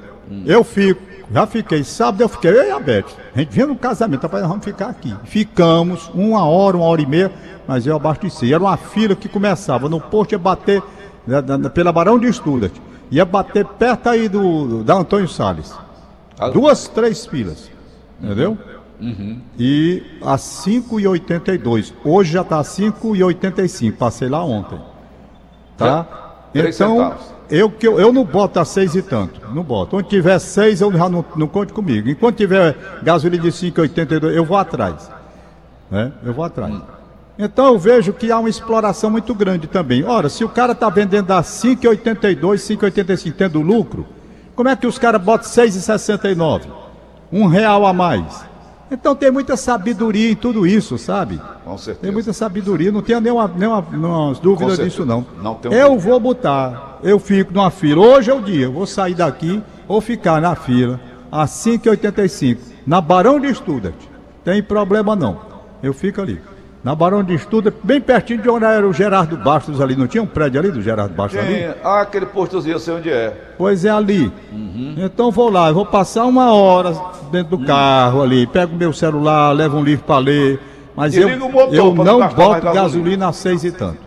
Eu 0.45 0.63
fico, 0.63 1.01
já 1.33 1.47
fiquei, 1.47 1.85
sábado 1.85 2.23
eu 2.23 2.29
fiquei, 2.29 2.51
eu 2.51 2.65
e 2.69 2.71
a 2.71 2.79
Beth. 2.81 3.05
A 3.35 3.39
gente 3.39 3.51
vinha 3.51 3.67
no 3.67 3.77
casamento, 3.77 4.23
rapaz, 4.23 4.43
nós 4.43 4.51
vamos 4.51 4.65
ficar 4.65 4.87
aqui. 4.89 5.15
Ficamos 5.25 6.11
uma 6.15 6.45
hora, 6.47 6.77
uma 6.77 6.87
hora 6.87 7.01
e 7.03 7.07
meia, 7.07 7.31
mas 7.67 7.87
eu 7.87 7.95
abasteci. 7.97 8.53
Era 8.53 8.63
uma 8.63 8.77
fila 8.77 9.15
que 9.15 9.29
começava 9.29 9.89
no 9.89 10.01
posto, 10.01 10.33
ia 10.33 10.39
bater 10.39 10.83
né, 11.27 11.41
na- 11.41 11.59
na- 11.59 11.71
pela 11.71 11.93
Barão 11.93 12.19
de 12.19 12.33
Studat. 12.33 12.73
Ia 13.11 13.25
bater 13.25 13.65
perto 13.65 14.09
aí 14.09 14.29
do, 14.29 14.83
da 14.85 14.95
Antônio 14.95 15.29
Salles. 15.29 15.75
Duas, 16.53 16.89
três 16.89 17.27
filas. 17.27 17.71
Entendeu? 18.23 18.57
E 19.59 20.03
a 20.23 20.37
5,82. 20.37 21.93
Hoje 22.05 22.33
já 22.33 22.41
está 22.43 22.61
5,85. 22.63 23.97
Passei 23.97 24.29
lá 24.29 24.43
ontem. 24.45 24.79
Tá? 25.77 26.07
Então. 26.85 26.97
Eu, 27.51 27.71
que 27.71 27.87
eu, 27.87 27.99
eu 27.99 28.13
não 28.13 28.25
boto 28.25 28.61
a 28.61 28.65
seis 28.65 28.95
e 28.95 29.03
tanto. 29.03 29.41
Não 29.55 29.63
boto. 29.63 29.97
Onde 29.97 30.09
tiver 30.09 30.39
seis, 30.39 30.81
eu 30.81 30.93
já 30.93 31.09
não, 31.09 31.25
não 31.37 31.47
conte 31.47 31.73
comigo. 31.73 32.09
Enquanto 32.09 32.37
tiver 32.37 32.77
gasolina 33.03 33.43
de 33.43 33.51
5,82, 33.51 34.35
eu 34.35 34.45
vou 34.45 34.57
atrás. 34.57 35.11
Né? 35.91 36.13
Eu 36.25 36.33
vou 36.33 36.45
atrás. 36.45 36.75
Então 37.39 37.67
eu 37.67 37.79
vejo 37.79 38.13
que 38.13 38.33
há 38.33 38.39
uma 38.39 38.49
exploração 38.49 39.11
muito 39.11 39.35
grande 39.35 39.67
também. 39.67 40.05
Ora, 40.05 40.29
se 40.29 40.45
o 40.45 40.49
cara 40.49 40.73
está 40.73 40.91
vendendo 40.91 41.31
a 41.31 41.41
5,82, 41.41 42.39
5,85 42.41 43.35
tendo 43.37 43.61
lucro, 43.61 44.07
como 44.57 44.69
é 44.69 44.75
que 44.75 44.87
os 44.87 44.99
caras 44.99 45.23
botam 45.23 45.49
6,69? 45.49 46.63
Um 47.31 47.47
real 47.47 47.87
a 47.87 47.93
mais. 47.93 48.45
Então 48.91 49.15
tem 49.15 49.31
muita 49.31 49.57
sabedoria 49.57 50.31
em 50.31 50.35
tudo 50.35 50.67
isso, 50.67 50.99
sabe? 50.99 51.41
Com 51.65 51.77
certeza. 51.77 52.01
Tem 52.03 52.11
muita 52.11 52.33
sabedoria, 52.33 52.91
não 52.91 53.03
tenho 53.03 53.21
nenhuma, 53.21 53.47
nenhuma, 53.47 53.87
nenhuma 53.91 54.35
dúvida 54.35 54.77
disso 54.77 55.05
não. 55.05 55.25
Não 55.43 55.55
tenho 55.55 55.75
eu 55.75 55.99
vou 55.99 56.19
botar, 56.19 56.88
eu 57.03 57.19
fico 57.19 57.53
numa 57.53 57.71
fila, 57.71 58.01
hoje 58.01 58.31
é 58.31 58.35
o 58.35 58.41
dia, 58.41 58.67
eu 58.67 58.73
vou 58.73 58.87
sair 58.87 59.15
daqui 59.15 59.63
ou 59.87 60.01
ficar 60.01 60.41
na 60.41 60.55
fila 60.55 61.01
a 61.31 61.45
5,85, 61.47 62.59
na 62.87 63.01
Barão 63.01 63.39
de 63.39 63.55
Studat. 63.55 63.95
Tem 64.45 64.63
problema 64.63 65.15
não, 65.15 65.39
eu 65.83 65.93
fico 65.93 66.21
ali. 66.21 66.41
Na 66.83 66.95
Barão 66.95 67.23
de 67.25 67.37
Studat, 67.37 67.75
bem 67.83 68.01
pertinho 68.01 68.41
de 68.41 68.49
onde 68.49 68.65
era 68.65 68.87
o 68.87 68.93
Gerardo 68.93 69.37
Bastos 69.37 69.81
ali, 69.81 69.97
não 69.97 70.07
tinha 70.07 70.23
um 70.23 70.27
prédio 70.27 70.61
ali 70.61 70.71
do 70.71 70.81
Gerardo 70.81 71.15
Bastos 71.15 71.39
ali? 71.39 71.69
Ah, 71.85 72.01
aquele 72.03 72.27
postozinho, 72.27 72.75
eu 72.77 72.79
sei 72.79 72.95
onde 72.95 73.11
é. 73.11 73.55
Pois 73.59 73.85
é 73.85 73.91
ali. 73.91 74.33
Uhum. 74.53 74.95
Então 74.97 75.31
vou 75.31 75.51
lá, 75.51 75.69
eu 75.69 75.75
vou 75.75 75.85
passar 75.85 76.25
uma 76.25 76.53
hora 76.53 76.95
dentro 77.33 77.57
do 77.57 77.65
carro 77.67 78.23
ali, 78.23 78.47
pego 78.47 78.77
meu 78.77 78.93
celular, 78.93 79.53
levo 79.53 79.77
um 79.77 79.83
livro 79.85 80.05
para 80.05 80.19
ler, 80.19 80.61
mas 80.95 81.15
E 81.15 81.21
eu, 81.21 81.29
eu 81.29 81.95
não 81.95 82.29
boto 82.29 82.73
gasolina. 82.73 83.29
a 83.29 83.33
seis 83.33 83.65
e 83.65 83.73
tanto. 83.73 83.99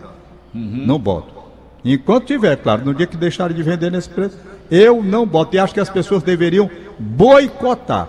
Uhum. 0.56 0.84
Não 0.86 0.98
boto. 0.98 1.41
Enquanto 1.84 2.26
tiver, 2.26 2.56
claro, 2.58 2.84
no 2.86 2.94
dia 2.94 3.08
que 3.08 3.18
deixarem 3.18 3.56
de 3.56 3.64
vender 3.64 3.92
nesse 3.92 4.10
preço, 4.10 4.38
eu 4.70 5.02
não 5.02 5.26
boto. 5.26 5.56
E 5.56 5.60
acho 5.60 5.74
que 5.74 5.80
as 5.80 5.90
pessoas 5.90 6.22
deveriam 6.22 6.70
boicotar 7.00 8.08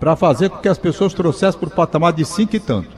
para 0.00 0.16
fazer 0.16 0.48
com 0.50 0.58
que 0.58 0.68
as 0.68 0.78
pessoas 0.78 1.12
trouxessem 1.14 1.58
para 1.58 1.68
o 1.68 1.72
patamar 1.72 2.12
de 2.12 2.24
cinco 2.24 2.56
e 2.56 2.60
tanto. 2.60 2.88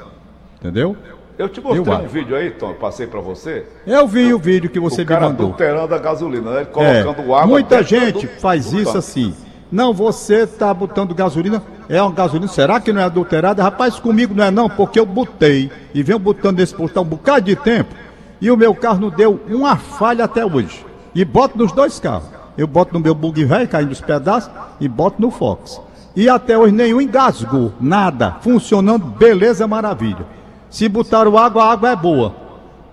Entendeu? 0.61 0.97
Eu 1.39 1.49
te 1.49 1.61
mostrei 1.61 1.95
Eu 1.95 1.99
um 2.01 2.09
vídeo 2.09 2.35
aí, 2.37 2.51
Tom, 2.53 2.73
passei 2.75 3.07
pra 3.07 3.21
você. 3.21 3.67
Eu 3.87 4.07
vi 4.09 4.33
o 4.33 4.39
vídeo 4.39 4.71
que 4.71 4.81
você 4.81 4.97
o 5.03 5.05
me 5.05 5.07
cara 5.07 5.27
mandou. 5.29 5.47
adulterando 5.49 5.95
a 5.95 5.99
gasolina, 5.99 6.51
né? 6.51 6.61
É, 6.63 6.65
colocando 6.65 7.35
água. 7.35 7.47
muita 7.47 7.83
gente 7.83 8.27
do- 8.27 8.41
faz 8.41 8.71
do 8.71 8.77
isso 8.77 8.85
tanque. 8.87 8.99
assim. 8.99 9.35
Não, 9.71 9.93
você 9.93 10.45
está 10.45 10.73
botando 10.73 11.15
gasolina. 11.15 11.63
É 11.89 12.01
uma 12.01 12.13
gasolina, 12.13 12.49
será 12.49 12.81
que 12.81 12.93
não 12.93 13.01
é 13.03 13.05
adulterada? 13.05 13.63
Rapaz, 13.63 13.99
comigo 13.99 14.33
não 14.35 14.45
é 14.45 14.51
não, 14.51 14.71
porque 14.71 14.99
eu 14.99 15.05
botei 15.05 15.71
e 15.93 16.03
venho 16.03 16.19
botando 16.19 16.59
nesse 16.59 16.75
há 16.99 17.03
um 17.03 17.05
bocado 17.05 17.45
de 17.47 17.57
tempo 17.57 17.95
e 18.41 18.51
o 18.51 18.57
meu 18.57 18.75
carro 18.75 19.01
não 19.01 19.11
deu 19.11 19.41
uma 19.49 19.77
falha 19.77 20.25
até 20.25 20.45
hoje. 20.45 20.85
E 21.15 21.25
boto 21.25 21.57
nos 21.57 21.73
dois 21.73 21.99
carros. 21.99 22.29
Eu 22.57 22.67
boto 22.67 22.95
no 22.95 23.01
meu 23.01 23.15
bug 23.15 23.45
velho, 23.45 23.69
caindo 23.69 23.93
os 23.93 24.01
pedaços, 24.01 24.51
e 24.81 24.89
boto 24.89 25.21
no 25.21 25.31
Fox. 25.31 25.81
E 26.15 26.29
até 26.29 26.57
hoje 26.57 26.73
nenhum 26.73 27.01
engasgou, 27.01 27.73
nada. 27.81 28.37
Funcionando, 28.41 29.05
beleza, 29.05 29.67
maravilha. 29.67 30.27
Se 30.71 30.89
botaram 30.89 31.37
água, 31.37 31.65
a 31.65 31.73
água 31.73 31.91
é 31.91 31.97
boa, 31.97 32.35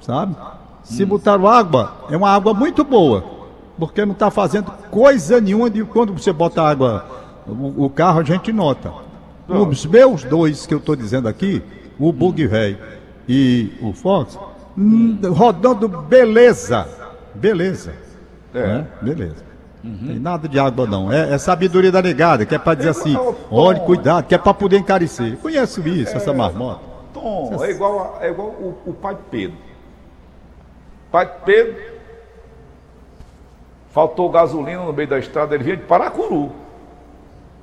sabe? 0.01 0.36
Se 0.84 1.06
botaram 1.06 1.47
água, 1.47 1.93
é 2.10 2.17
uma 2.17 2.29
água 2.29 2.53
muito 2.53 2.84
boa, 2.84 3.23
porque 3.79 4.06
não 4.06 4.12
está 4.12 4.29
fazendo 4.29 4.69
coisa 4.91 5.39
nenhuma 5.39 5.69
de 5.69 5.84
quando 5.86 6.13
você 6.13 6.34
bota 6.34 6.62
água, 6.62 7.06
o, 7.47 7.86
o 7.86 7.89
carro 7.89 8.19
a 8.19 8.23
gente 8.23 8.51
nota. 8.51 8.91
Os 9.47 9.86
meus 9.86 10.23
dois 10.23 10.65
que 10.65 10.73
eu 10.73 10.77
estou 10.77 10.95
dizendo 10.95 11.27
aqui, 11.27 11.62
o 11.97 12.12
Bug 12.12 12.45
Velho 12.45 12.77
e 13.27 13.71
o 13.82 13.93
Fox, 13.93 14.38
hum, 14.38 14.39
rodando 15.36 15.88
beleza, 15.88 16.88
beleza, 17.33 17.93
É. 18.53 18.59
né? 18.67 18.88
beleza. 19.01 19.43
Tem 19.81 20.17
nada 20.17 20.47
de 20.47 20.57
água 20.57 20.88
não, 20.88 21.12
é, 21.12 21.33
é 21.33 21.38
sabedoria 21.38 21.91
da 21.91 22.01
negada, 22.01 22.45
que 22.45 22.55
é 22.55 22.57
para 22.59 22.73
dizer 22.75 22.89
assim, 22.91 23.17
olhe, 23.51 23.81
cuidado, 23.81 24.25
que 24.25 24.33
é 24.33 24.38
para 24.38 24.53
poder 24.53 24.77
encarecer. 24.77 25.36
Conheço 25.38 25.86
isso, 25.88 26.15
essa 26.15 26.33
marmota. 26.33 26.79
Tom, 27.13 27.62
é 27.62 27.69
igual, 27.69 28.17
é 28.21 28.29
igual 28.29 28.47
o, 28.47 28.77
o 28.86 28.93
pai 28.93 29.15
de 29.15 29.21
Pedro. 29.29 29.57
Pai 31.12 31.25
de 31.25 31.33
Pedro 31.45 31.75
faltou 33.91 34.29
gasolina 34.29 34.83
no 34.83 34.93
meio 34.93 35.07
da 35.07 35.19
estrada, 35.19 35.53
ele 35.53 35.63
vinha 35.65 35.77
de 35.77 35.83
Paracuru. 35.83 36.51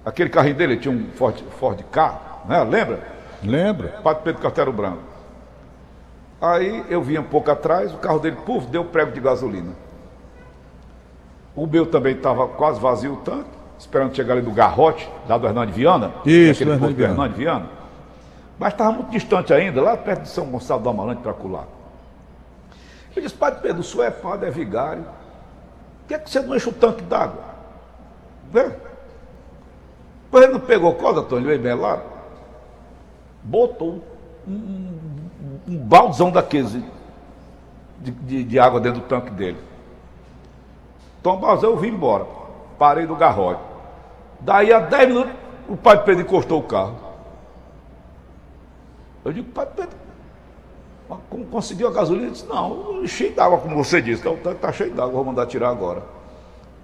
Aquele 0.04 0.28
carrinho 0.28 0.56
dele 0.56 0.76
tinha 0.76 0.92
um 0.94 1.06
Ford, 1.14 1.42
Ford 1.58 1.82
K, 1.90 2.20
né? 2.46 2.62
Lembra? 2.64 3.00
Lembra? 3.42 3.88
Pai 4.02 4.14
de 4.14 4.20
Pedro 4.20 4.42
Castelo 4.42 4.72
Branco. 4.72 5.09
Aí 6.40 6.84
eu 6.88 7.02
vinha 7.02 7.20
um 7.20 7.24
pouco 7.24 7.50
atrás, 7.50 7.92
o 7.92 7.98
carro 7.98 8.18
dele, 8.18 8.36
puf, 8.46 8.66
deu 8.66 8.84
prego 8.84 9.12
de 9.12 9.20
gasolina. 9.20 9.72
O 11.54 11.66
meu 11.66 11.84
também 11.84 12.14
estava 12.14 12.48
quase 12.48 12.80
vazio 12.80 13.14
o 13.14 13.16
tanque, 13.18 13.50
esperando 13.78 14.14
chegar 14.16 14.34
ali 14.34 14.42
do 14.42 14.50
Garrote, 14.50 15.10
lá 15.28 15.36
do 15.36 15.46
Hernando 15.46 15.72
Viana. 15.72 16.12
Isso, 16.24 16.62
aquele 16.62 16.76
do 16.76 16.80
posto 16.80 16.94
do 16.94 17.02
Hernando 17.02 17.20
Hernando 17.20 17.36
Viana. 17.36 17.68
Mas 18.58 18.72
estava 18.72 18.92
muito 18.92 19.10
distante 19.10 19.52
ainda, 19.52 19.82
lá 19.82 19.96
perto 19.96 20.22
de 20.22 20.28
São 20.28 20.46
Gonçalo 20.46 20.82
do 20.82 20.88
Amarante, 20.88 21.22
para 21.22 21.32
colar. 21.34 21.66
Eu 23.14 23.22
disse, 23.22 23.34
Padre 23.34 23.60
Pedro, 23.60 23.80
o 23.80 23.84
senhor 23.84 24.04
é 24.04 24.10
padre, 24.10 24.48
é 24.48 24.50
vigário. 24.50 25.02
Por 25.02 26.08
que, 26.08 26.14
é 26.14 26.18
que 26.18 26.30
você 26.30 26.40
não 26.40 26.56
enche 26.56 26.68
o 26.68 26.72
tanque 26.72 27.02
d'água? 27.02 27.42
Né? 28.52 28.74
Pois 30.30 30.44
ele 30.44 30.52
não 30.52 30.60
pegou 30.60 30.94
cola, 30.94 31.20
Antônio, 31.20 31.46
veio 31.46 31.60
bem 31.60 31.74
lá. 31.74 32.00
Botou 33.42 34.04
um, 34.46 35.19
um, 35.68 35.76
baldezão 35.76 36.30
daqueles 36.30 36.72
de, 37.98 38.10
de- 38.10 38.44
de 38.44 38.58
água 38.58 38.80
dentro 38.80 39.00
do 39.00 39.06
tanque 39.06 39.30
dele. 39.30 39.58
Tom 41.22 41.36
Baldezão, 41.38 41.70
eu 41.70 41.76
vim 41.76 41.88
embora. 41.88 42.26
Parei 42.78 43.04
no 43.06 43.14
garrote. 43.16 43.60
Daí 44.40 44.72
a 44.72 44.80
10 44.80 45.08
minutos, 45.08 45.32
o 45.68 45.76
pai 45.76 46.02
Pedro 46.02 46.22
encostou 46.22 46.60
o 46.60 46.62
carro. 46.62 46.96
Eu 49.22 49.32
digo, 49.32 49.50
pai 49.52 49.66
Pedro, 49.66 49.96
como 51.28 51.44
conseguiu 51.46 51.88
a 51.88 51.92
gasolina? 51.92 52.24
Ele 52.26 52.32
disse, 52.32 52.46
não, 52.46 53.06
cheio 53.06 53.34
d'água, 53.34 53.58
como 53.58 53.76
você 53.76 54.00
disse. 54.00 54.20
Então, 54.22 54.32
o 54.34 54.38
tanque 54.38 54.56
está 54.56 54.72
cheio 54.72 54.92
d'água, 54.94 55.12
vou 55.12 55.24
mandar 55.24 55.44
tirar 55.46 55.68
agora. 55.68 56.02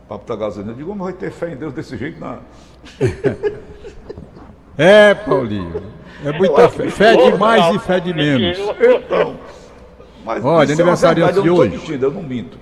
Para 0.06 0.18
botar 0.18 0.36
gasolina. 0.36 0.72
Eu 0.72 0.76
digo, 0.76 0.90
mas 0.94 1.04
vai 1.04 1.12
ter 1.14 1.30
fé 1.30 1.52
em 1.52 1.56
Deus 1.56 1.72
desse 1.72 1.96
jeito? 1.96 2.20
Não. 2.20 2.38
É, 4.78 5.14
Paulinho. 5.14 5.82
É 6.24 6.33
muita 6.33 6.68
fé. 6.68 6.88
Fé 6.88 7.16
de 7.16 7.37
mais 7.38 7.74
e 7.74 7.79
fé 7.79 8.00
de 8.00 8.14
menos. 8.14 8.59
Então, 8.59 9.37
mas 10.24 10.44
Olha, 10.44 10.70
é 10.70 10.74
aniversariante 10.74 11.40
de 11.40 11.50
hoje. 11.50 11.76
mentindo, 11.76 12.07
eu 12.07 12.11
não 12.11 12.22
minto. 12.22 12.59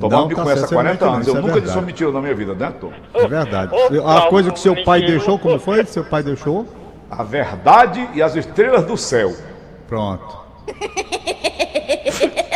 Tom 0.00 0.08
Não, 0.08 0.28
me 0.28 0.34
tá 0.34 0.42
conhece 0.42 0.64
há 0.64 0.66
certo, 0.68 0.74
40 0.74 1.04
não, 1.04 1.14
anos. 1.14 1.26
Eu 1.26 1.36
é 1.36 1.40
nunca 1.40 1.52
verdade. 1.54 1.82
mentira 1.82 2.10
na 2.10 2.20
minha 2.22 2.34
vida, 2.34 2.54
né, 2.54 2.72
Tom? 2.80 2.90
É 3.12 3.28
verdade. 3.28 3.72
A 4.06 4.22
coisa 4.22 4.50
que 4.50 4.58
seu 4.58 4.82
pai 4.82 5.02
deixou, 5.02 5.38
como 5.38 5.58
foi? 5.58 5.84
Seu 5.84 6.02
pai 6.04 6.22
deixou? 6.22 6.66
A 7.10 7.22
verdade 7.22 8.08
e 8.14 8.22
as 8.22 8.34
estrelas 8.34 8.84
do 8.86 8.96
céu. 8.96 9.34
Pronto. 9.86 10.38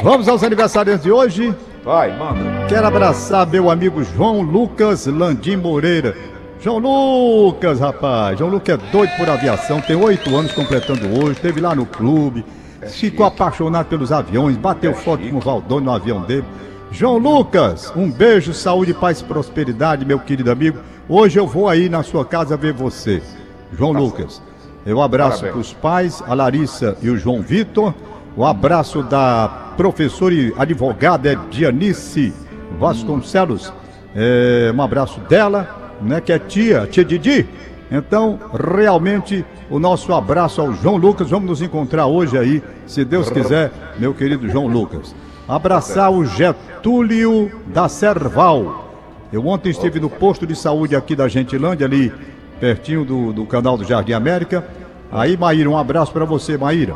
Vamos 0.02 0.26
aos 0.28 0.42
aniversariantes 0.42 1.02
de 1.04 1.12
hoje. 1.12 1.54
Vai, 1.82 2.16
manda. 2.16 2.66
Quero 2.66 2.86
abraçar 2.86 3.46
meu 3.46 3.70
amigo 3.70 4.02
João 4.02 4.40
Lucas 4.40 5.06
Landim 5.06 5.56
Moreira. 5.56 6.16
João 6.64 6.78
Lucas, 6.78 7.78
rapaz. 7.78 8.38
João 8.38 8.50
Lucas 8.50 8.78
é 8.78 8.90
doido 8.90 9.10
por 9.18 9.28
aviação, 9.28 9.82
tem 9.82 9.94
oito 9.96 10.34
anos 10.34 10.50
completando 10.50 11.06
hoje, 11.08 11.32
esteve 11.32 11.60
lá 11.60 11.74
no 11.74 11.84
clube, 11.84 12.42
ficou 12.88 13.26
apaixonado 13.26 13.86
pelos 13.86 14.10
aviões, 14.10 14.56
bateu 14.56 14.94
foto 14.94 15.28
com 15.28 15.36
o 15.36 15.40
Valdônio 15.40 15.84
no 15.84 15.92
avião 15.92 16.22
dele. 16.22 16.46
João 16.90 17.18
Lucas, 17.18 17.92
um 17.94 18.10
beijo, 18.10 18.54
saúde, 18.54 18.94
paz 18.94 19.20
e 19.20 19.24
prosperidade, 19.24 20.06
meu 20.06 20.18
querido 20.18 20.50
amigo. 20.50 20.78
Hoje 21.06 21.38
eu 21.38 21.46
vou 21.46 21.68
aí 21.68 21.90
na 21.90 22.02
sua 22.02 22.24
casa 22.24 22.56
ver 22.56 22.72
você. 22.72 23.22
João 23.70 23.92
Lucas, 23.92 24.40
eu 24.86 25.02
abraço 25.02 25.44
para 25.44 25.58
os 25.58 25.74
pais, 25.74 26.22
a 26.26 26.32
Larissa 26.32 26.96
e 27.02 27.10
o 27.10 27.18
João 27.18 27.42
Vitor. 27.42 27.92
O 28.34 28.42
abraço 28.42 29.02
da 29.02 29.74
professora 29.76 30.32
e 30.32 30.54
advogada 30.56 31.36
Dianice 31.50 32.32
Vasconcelos. 32.80 33.70
É, 34.16 34.72
um 34.74 34.80
abraço 34.80 35.20
dela, 35.28 35.83
né, 36.00 36.20
que 36.20 36.32
é 36.32 36.38
tia, 36.38 36.86
tia 36.90 37.04
Didi. 37.04 37.46
Então, 37.90 38.38
realmente, 38.52 39.44
o 39.70 39.78
nosso 39.78 40.12
abraço 40.12 40.60
ao 40.60 40.72
João 40.72 40.96
Lucas. 40.96 41.30
Vamos 41.30 41.48
nos 41.48 41.62
encontrar 41.62 42.06
hoje 42.06 42.36
aí, 42.36 42.62
se 42.86 43.04
Deus 43.04 43.30
quiser, 43.30 43.70
meu 43.98 44.14
querido 44.14 44.48
João 44.48 44.66
Lucas. 44.66 45.14
Abraçar 45.46 46.10
o 46.10 46.24
Getúlio 46.24 47.50
da 47.66 47.88
Serval. 47.88 48.92
Eu 49.32 49.46
ontem 49.46 49.70
estive 49.70 50.00
no 50.00 50.08
posto 50.08 50.46
de 50.46 50.56
saúde 50.56 50.96
aqui 50.96 51.14
da 51.14 51.28
Gentilândia, 51.28 51.86
ali 51.86 52.12
pertinho 52.58 53.04
do, 53.04 53.32
do 53.32 53.44
canal 53.44 53.76
do 53.76 53.84
Jardim 53.84 54.12
América. 54.12 54.64
Aí, 55.12 55.36
Maíra, 55.36 55.68
um 55.68 55.76
abraço 55.76 56.12
para 56.12 56.24
você, 56.24 56.56
Maíra. 56.56 56.94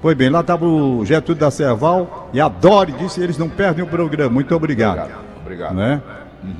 Foi 0.00 0.14
bem, 0.14 0.30
lá 0.30 0.40
estava 0.40 0.64
o 0.66 1.04
Getúlio 1.04 1.40
da 1.40 1.50
Serval 1.50 2.28
e 2.32 2.40
a 2.40 2.48
Dori 2.48 2.92
disse 2.92 3.20
eles 3.20 3.38
não 3.38 3.48
perdem 3.48 3.84
o 3.84 3.86
programa. 3.86 4.30
Muito 4.30 4.54
obrigado. 4.54 4.98
Obrigado. 4.98 5.22
Obrigado. 5.42 5.74
Né? 5.74 6.02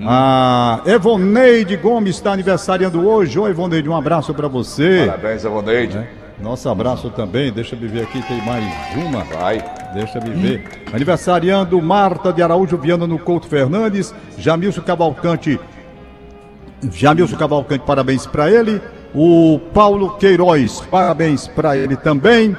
A 0.05 0.81
Evoneide 0.87 1.77
Gomes 1.77 2.16
está 2.16 2.33
aniversariando 2.33 3.07
hoje. 3.07 3.38
Ô, 3.38 3.49
Evoneide, 3.49 3.88
um 3.88 3.97
abraço 3.97 4.33
para 4.33 4.49
você. 4.49 5.07
Parabéns, 5.07 5.45
Avoneide. 5.45 6.01
Nosso 6.40 6.68
abraço 6.68 7.11
também. 7.11 7.53
Deixa 7.53 7.75
eu 7.75 7.81
me 7.81 7.87
ver 7.88 8.03
aqui, 8.03 8.21
tem 8.23 8.45
mais 8.45 8.64
uma. 8.97 9.25
Vai. 9.25 9.62
Deixa 9.95 10.18
eu 10.18 10.23
me 10.23 10.31
ver. 10.31 10.83
Aniversariando 10.92 11.81
Marta 11.81 12.33
de 12.33 12.42
Araújo 12.42 12.77
Viana 12.77 13.07
no 13.07 13.18
Couto 13.18 13.47
Fernandes. 13.47 14.14
Jamilson 14.38 14.83
Cavalcante. 14.83 15.59
Jamilson 16.90 17.37
Cavalcante, 17.37 17.85
parabéns 17.85 18.27
para 18.27 18.51
ele. 18.51 18.81
O 19.14 19.61
Paulo 19.73 20.16
Queiroz, 20.16 20.81
parabéns 20.90 21.47
para 21.47 21.77
ele 21.77 21.97
também. 21.97 22.57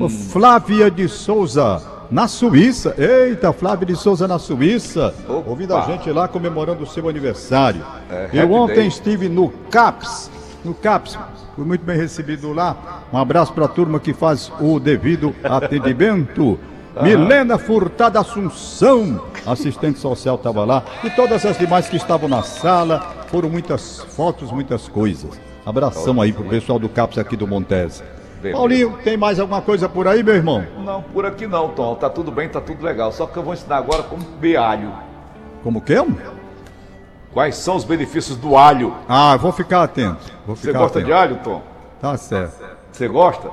O 0.00 0.08
Flávia 0.08 0.90
de 0.90 1.08
Souza, 1.08 1.82
na 2.14 2.28
Suíça. 2.28 2.94
Eita, 2.96 3.52
Flávia 3.52 3.86
de 3.86 3.96
Souza 3.96 4.28
na 4.28 4.38
Suíça. 4.38 5.12
Opa. 5.28 5.50
Ouvindo 5.50 5.74
a 5.76 5.80
gente 5.80 6.08
lá 6.12 6.28
comemorando 6.28 6.84
o 6.84 6.86
seu 6.86 7.08
aniversário. 7.08 7.84
É, 8.08 8.30
Eu 8.32 8.52
ontem 8.52 8.76
day. 8.76 8.86
estive 8.86 9.28
no 9.28 9.48
CAPS. 9.68 10.30
No 10.64 10.72
CAPS. 10.74 11.18
Fui 11.56 11.64
muito 11.64 11.84
bem 11.84 11.96
recebido 11.96 12.52
lá. 12.52 13.02
Um 13.12 13.18
abraço 13.18 13.52
para 13.52 13.64
a 13.64 13.68
turma 13.68 13.98
que 13.98 14.14
faz 14.14 14.52
o 14.60 14.78
devido 14.78 15.34
atendimento. 15.42 16.56
Milena 17.02 17.58
Furtada 17.58 18.20
Assunção, 18.20 19.20
assistente 19.44 19.98
social, 19.98 20.36
estava 20.36 20.64
lá. 20.64 20.84
E 21.02 21.10
todas 21.10 21.44
as 21.44 21.58
demais 21.58 21.88
que 21.88 21.96
estavam 21.96 22.28
na 22.28 22.44
sala. 22.44 23.12
Foram 23.26 23.50
muitas 23.50 23.98
fotos, 24.10 24.52
muitas 24.52 24.86
coisas. 24.86 25.30
Abração 25.66 26.20
aí 26.20 26.32
pro 26.32 26.44
pessoal 26.44 26.78
do 26.78 26.88
CAPS 26.88 27.18
aqui 27.18 27.36
do 27.36 27.48
Montese. 27.48 28.04
Beleza. 28.44 28.58
Paulinho, 28.58 28.98
tem 29.02 29.16
mais 29.16 29.40
alguma 29.40 29.62
coisa 29.62 29.88
por 29.88 30.06
aí, 30.06 30.22
meu 30.22 30.34
irmão? 30.34 30.66
Não, 30.84 31.00
por 31.02 31.24
aqui 31.24 31.46
não, 31.46 31.70
Tom. 31.70 31.94
Tá 31.94 32.10
tudo 32.10 32.30
bem, 32.30 32.46
tá 32.46 32.60
tudo 32.60 32.84
legal. 32.84 33.10
Só 33.10 33.26
que 33.26 33.38
eu 33.38 33.42
vou 33.42 33.54
ensinar 33.54 33.78
agora 33.78 34.02
como 34.02 34.22
comer 34.22 34.56
alho. 34.56 34.92
Como 35.62 35.80
que? 35.80 35.94
Quais 37.32 37.56
são 37.56 37.74
os 37.74 37.84
benefícios 37.84 38.36
do 38.36 38.54
alho? 38.54 38.94
Ah, 39.08 39.34
vou 39.38 39.50
ficar 39.50 39.82
atento. 39.82 40.30
Vou 40.46 40.54
Você 40.54 40.66
ficar 40.66 40.78
gosta 40.80 40.98
atento. 40.98 41.06
de 41.06 41.12
alho, 41.12 41.36
Tom? 41.42 41.62
Tá 42.02 42.16
certo. 42.18 42.62
Você 42.92 43.08
gosta? 43.08 43.50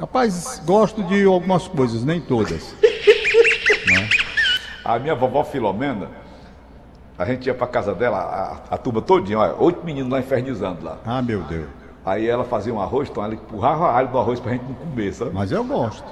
Rapaz, 0.00 0.62
gosto 0.64 1.02
de 1.04 1.24
algumas 1.24 1.68
coisas, 1.68 2.02
nem 2.02 2.18
todas. 2.20 2.74
A 4.84 4.98
minha 4.98 5.14
vovó 5.14 5.44
Filomena, 5.44 6.08
a 7.16 7.24
gente 7.24 7.46
ia 7.46 7.54
pra 7.54 7.68
casa 7.68 7.94
dela, 7.94 8.18
a, 8.68 8.74
a 8.74 8.76
turma 8.76 9.00
todinha, 9.00 9.38
olha, 9.38 9.54
oito 9.58 9.84
meninos 9.84 10.10
lá 10.10 10.18
infernizando 10.18 10.84
lá. 10.84 10.98
Ah, 11.06 11.22
meu 11.22 11.40
Deus. 11.42 11.68
Aí 12.04 12.28
ela 12.28 12.44
fazia 12.44 12.74
um 12.74 12.80
arroz, 12.80 13.08
Tom, 13.08 13.24
ela 13.24 13.34
empurrava 13.34 13.92
alho 13.92 14.10
no 14.10 14.18
arroz 14.18 14.40
pra 14.40 14.52
gente 14.52 14.64
não 14.64 14.74
comer, 14.74 15.12
sabe? 15.14 15.30
Mas 15.32 15.52
eu 15.52 15.62
gosto. 15.62 16.04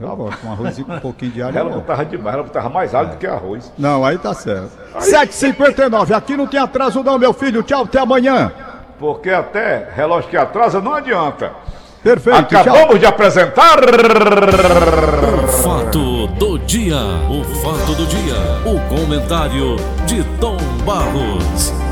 Eu 0.00 0.16
gosto. 0.16 0.46
Um 0.46 0.52
arrozinho 0.52 0.86
com 0.86 0.94
um 0.94 1.00
pouquinho 1.00 1.32
de 1.32 1.42
alho. 1.42 1.56
Ela 1.58 1.68
gosto. 1.68 1.80
botava 1.80 2.04
demais, 2.04 2.34
ela 2.34 2.42
botava 2.44 2.68
mais 2.68 2.94
alho 2.94 3.10
do 3.10 3.16
que 3.16 3.26
arroz. 3.26 3.72
Não, 3.76 4.04
aí 4.04 4.16
tá 4.16 4.32
certo. 4.32 4.70
7h59, 4.98 6.12
aqui 6.12 6.36
não 6.36 6.46
tem 6.46 6.60
atraso 6.60 7.02
não, 7.02 7.18
meu 7.18 7.32
filho. 7.32 7.62
Tchau, 7.62 7.82
até 7.82 8.00
amanhã. 8.00 8.52
Porque 8.98 9.30
até 9.30 9.90
relógio 9.94 10.30
que 10.30 10.36
atrasa 10.36 10.80
não 10.80 10.94
adianta. 10.94 11.52
Perfeito, 12.02 12.44
tchau. 12.44 12.60
Acabamos 12.60 13.00
de 13.00 13.06
apresentar. 13.06 13.78
O 15.44 15.48
fato 15.48 16.26
do 16.28 16.58
dia. 16.60 16.96
O 16.96 17.44
fato 17.44 17.94
do 17.94 18.06
dia. 18.06 18.34
O 18.64 18.80
comentário 18.88 19.76
de 20.06 20.22
Tom 20.38 20.56
Barros. 20.84 21.87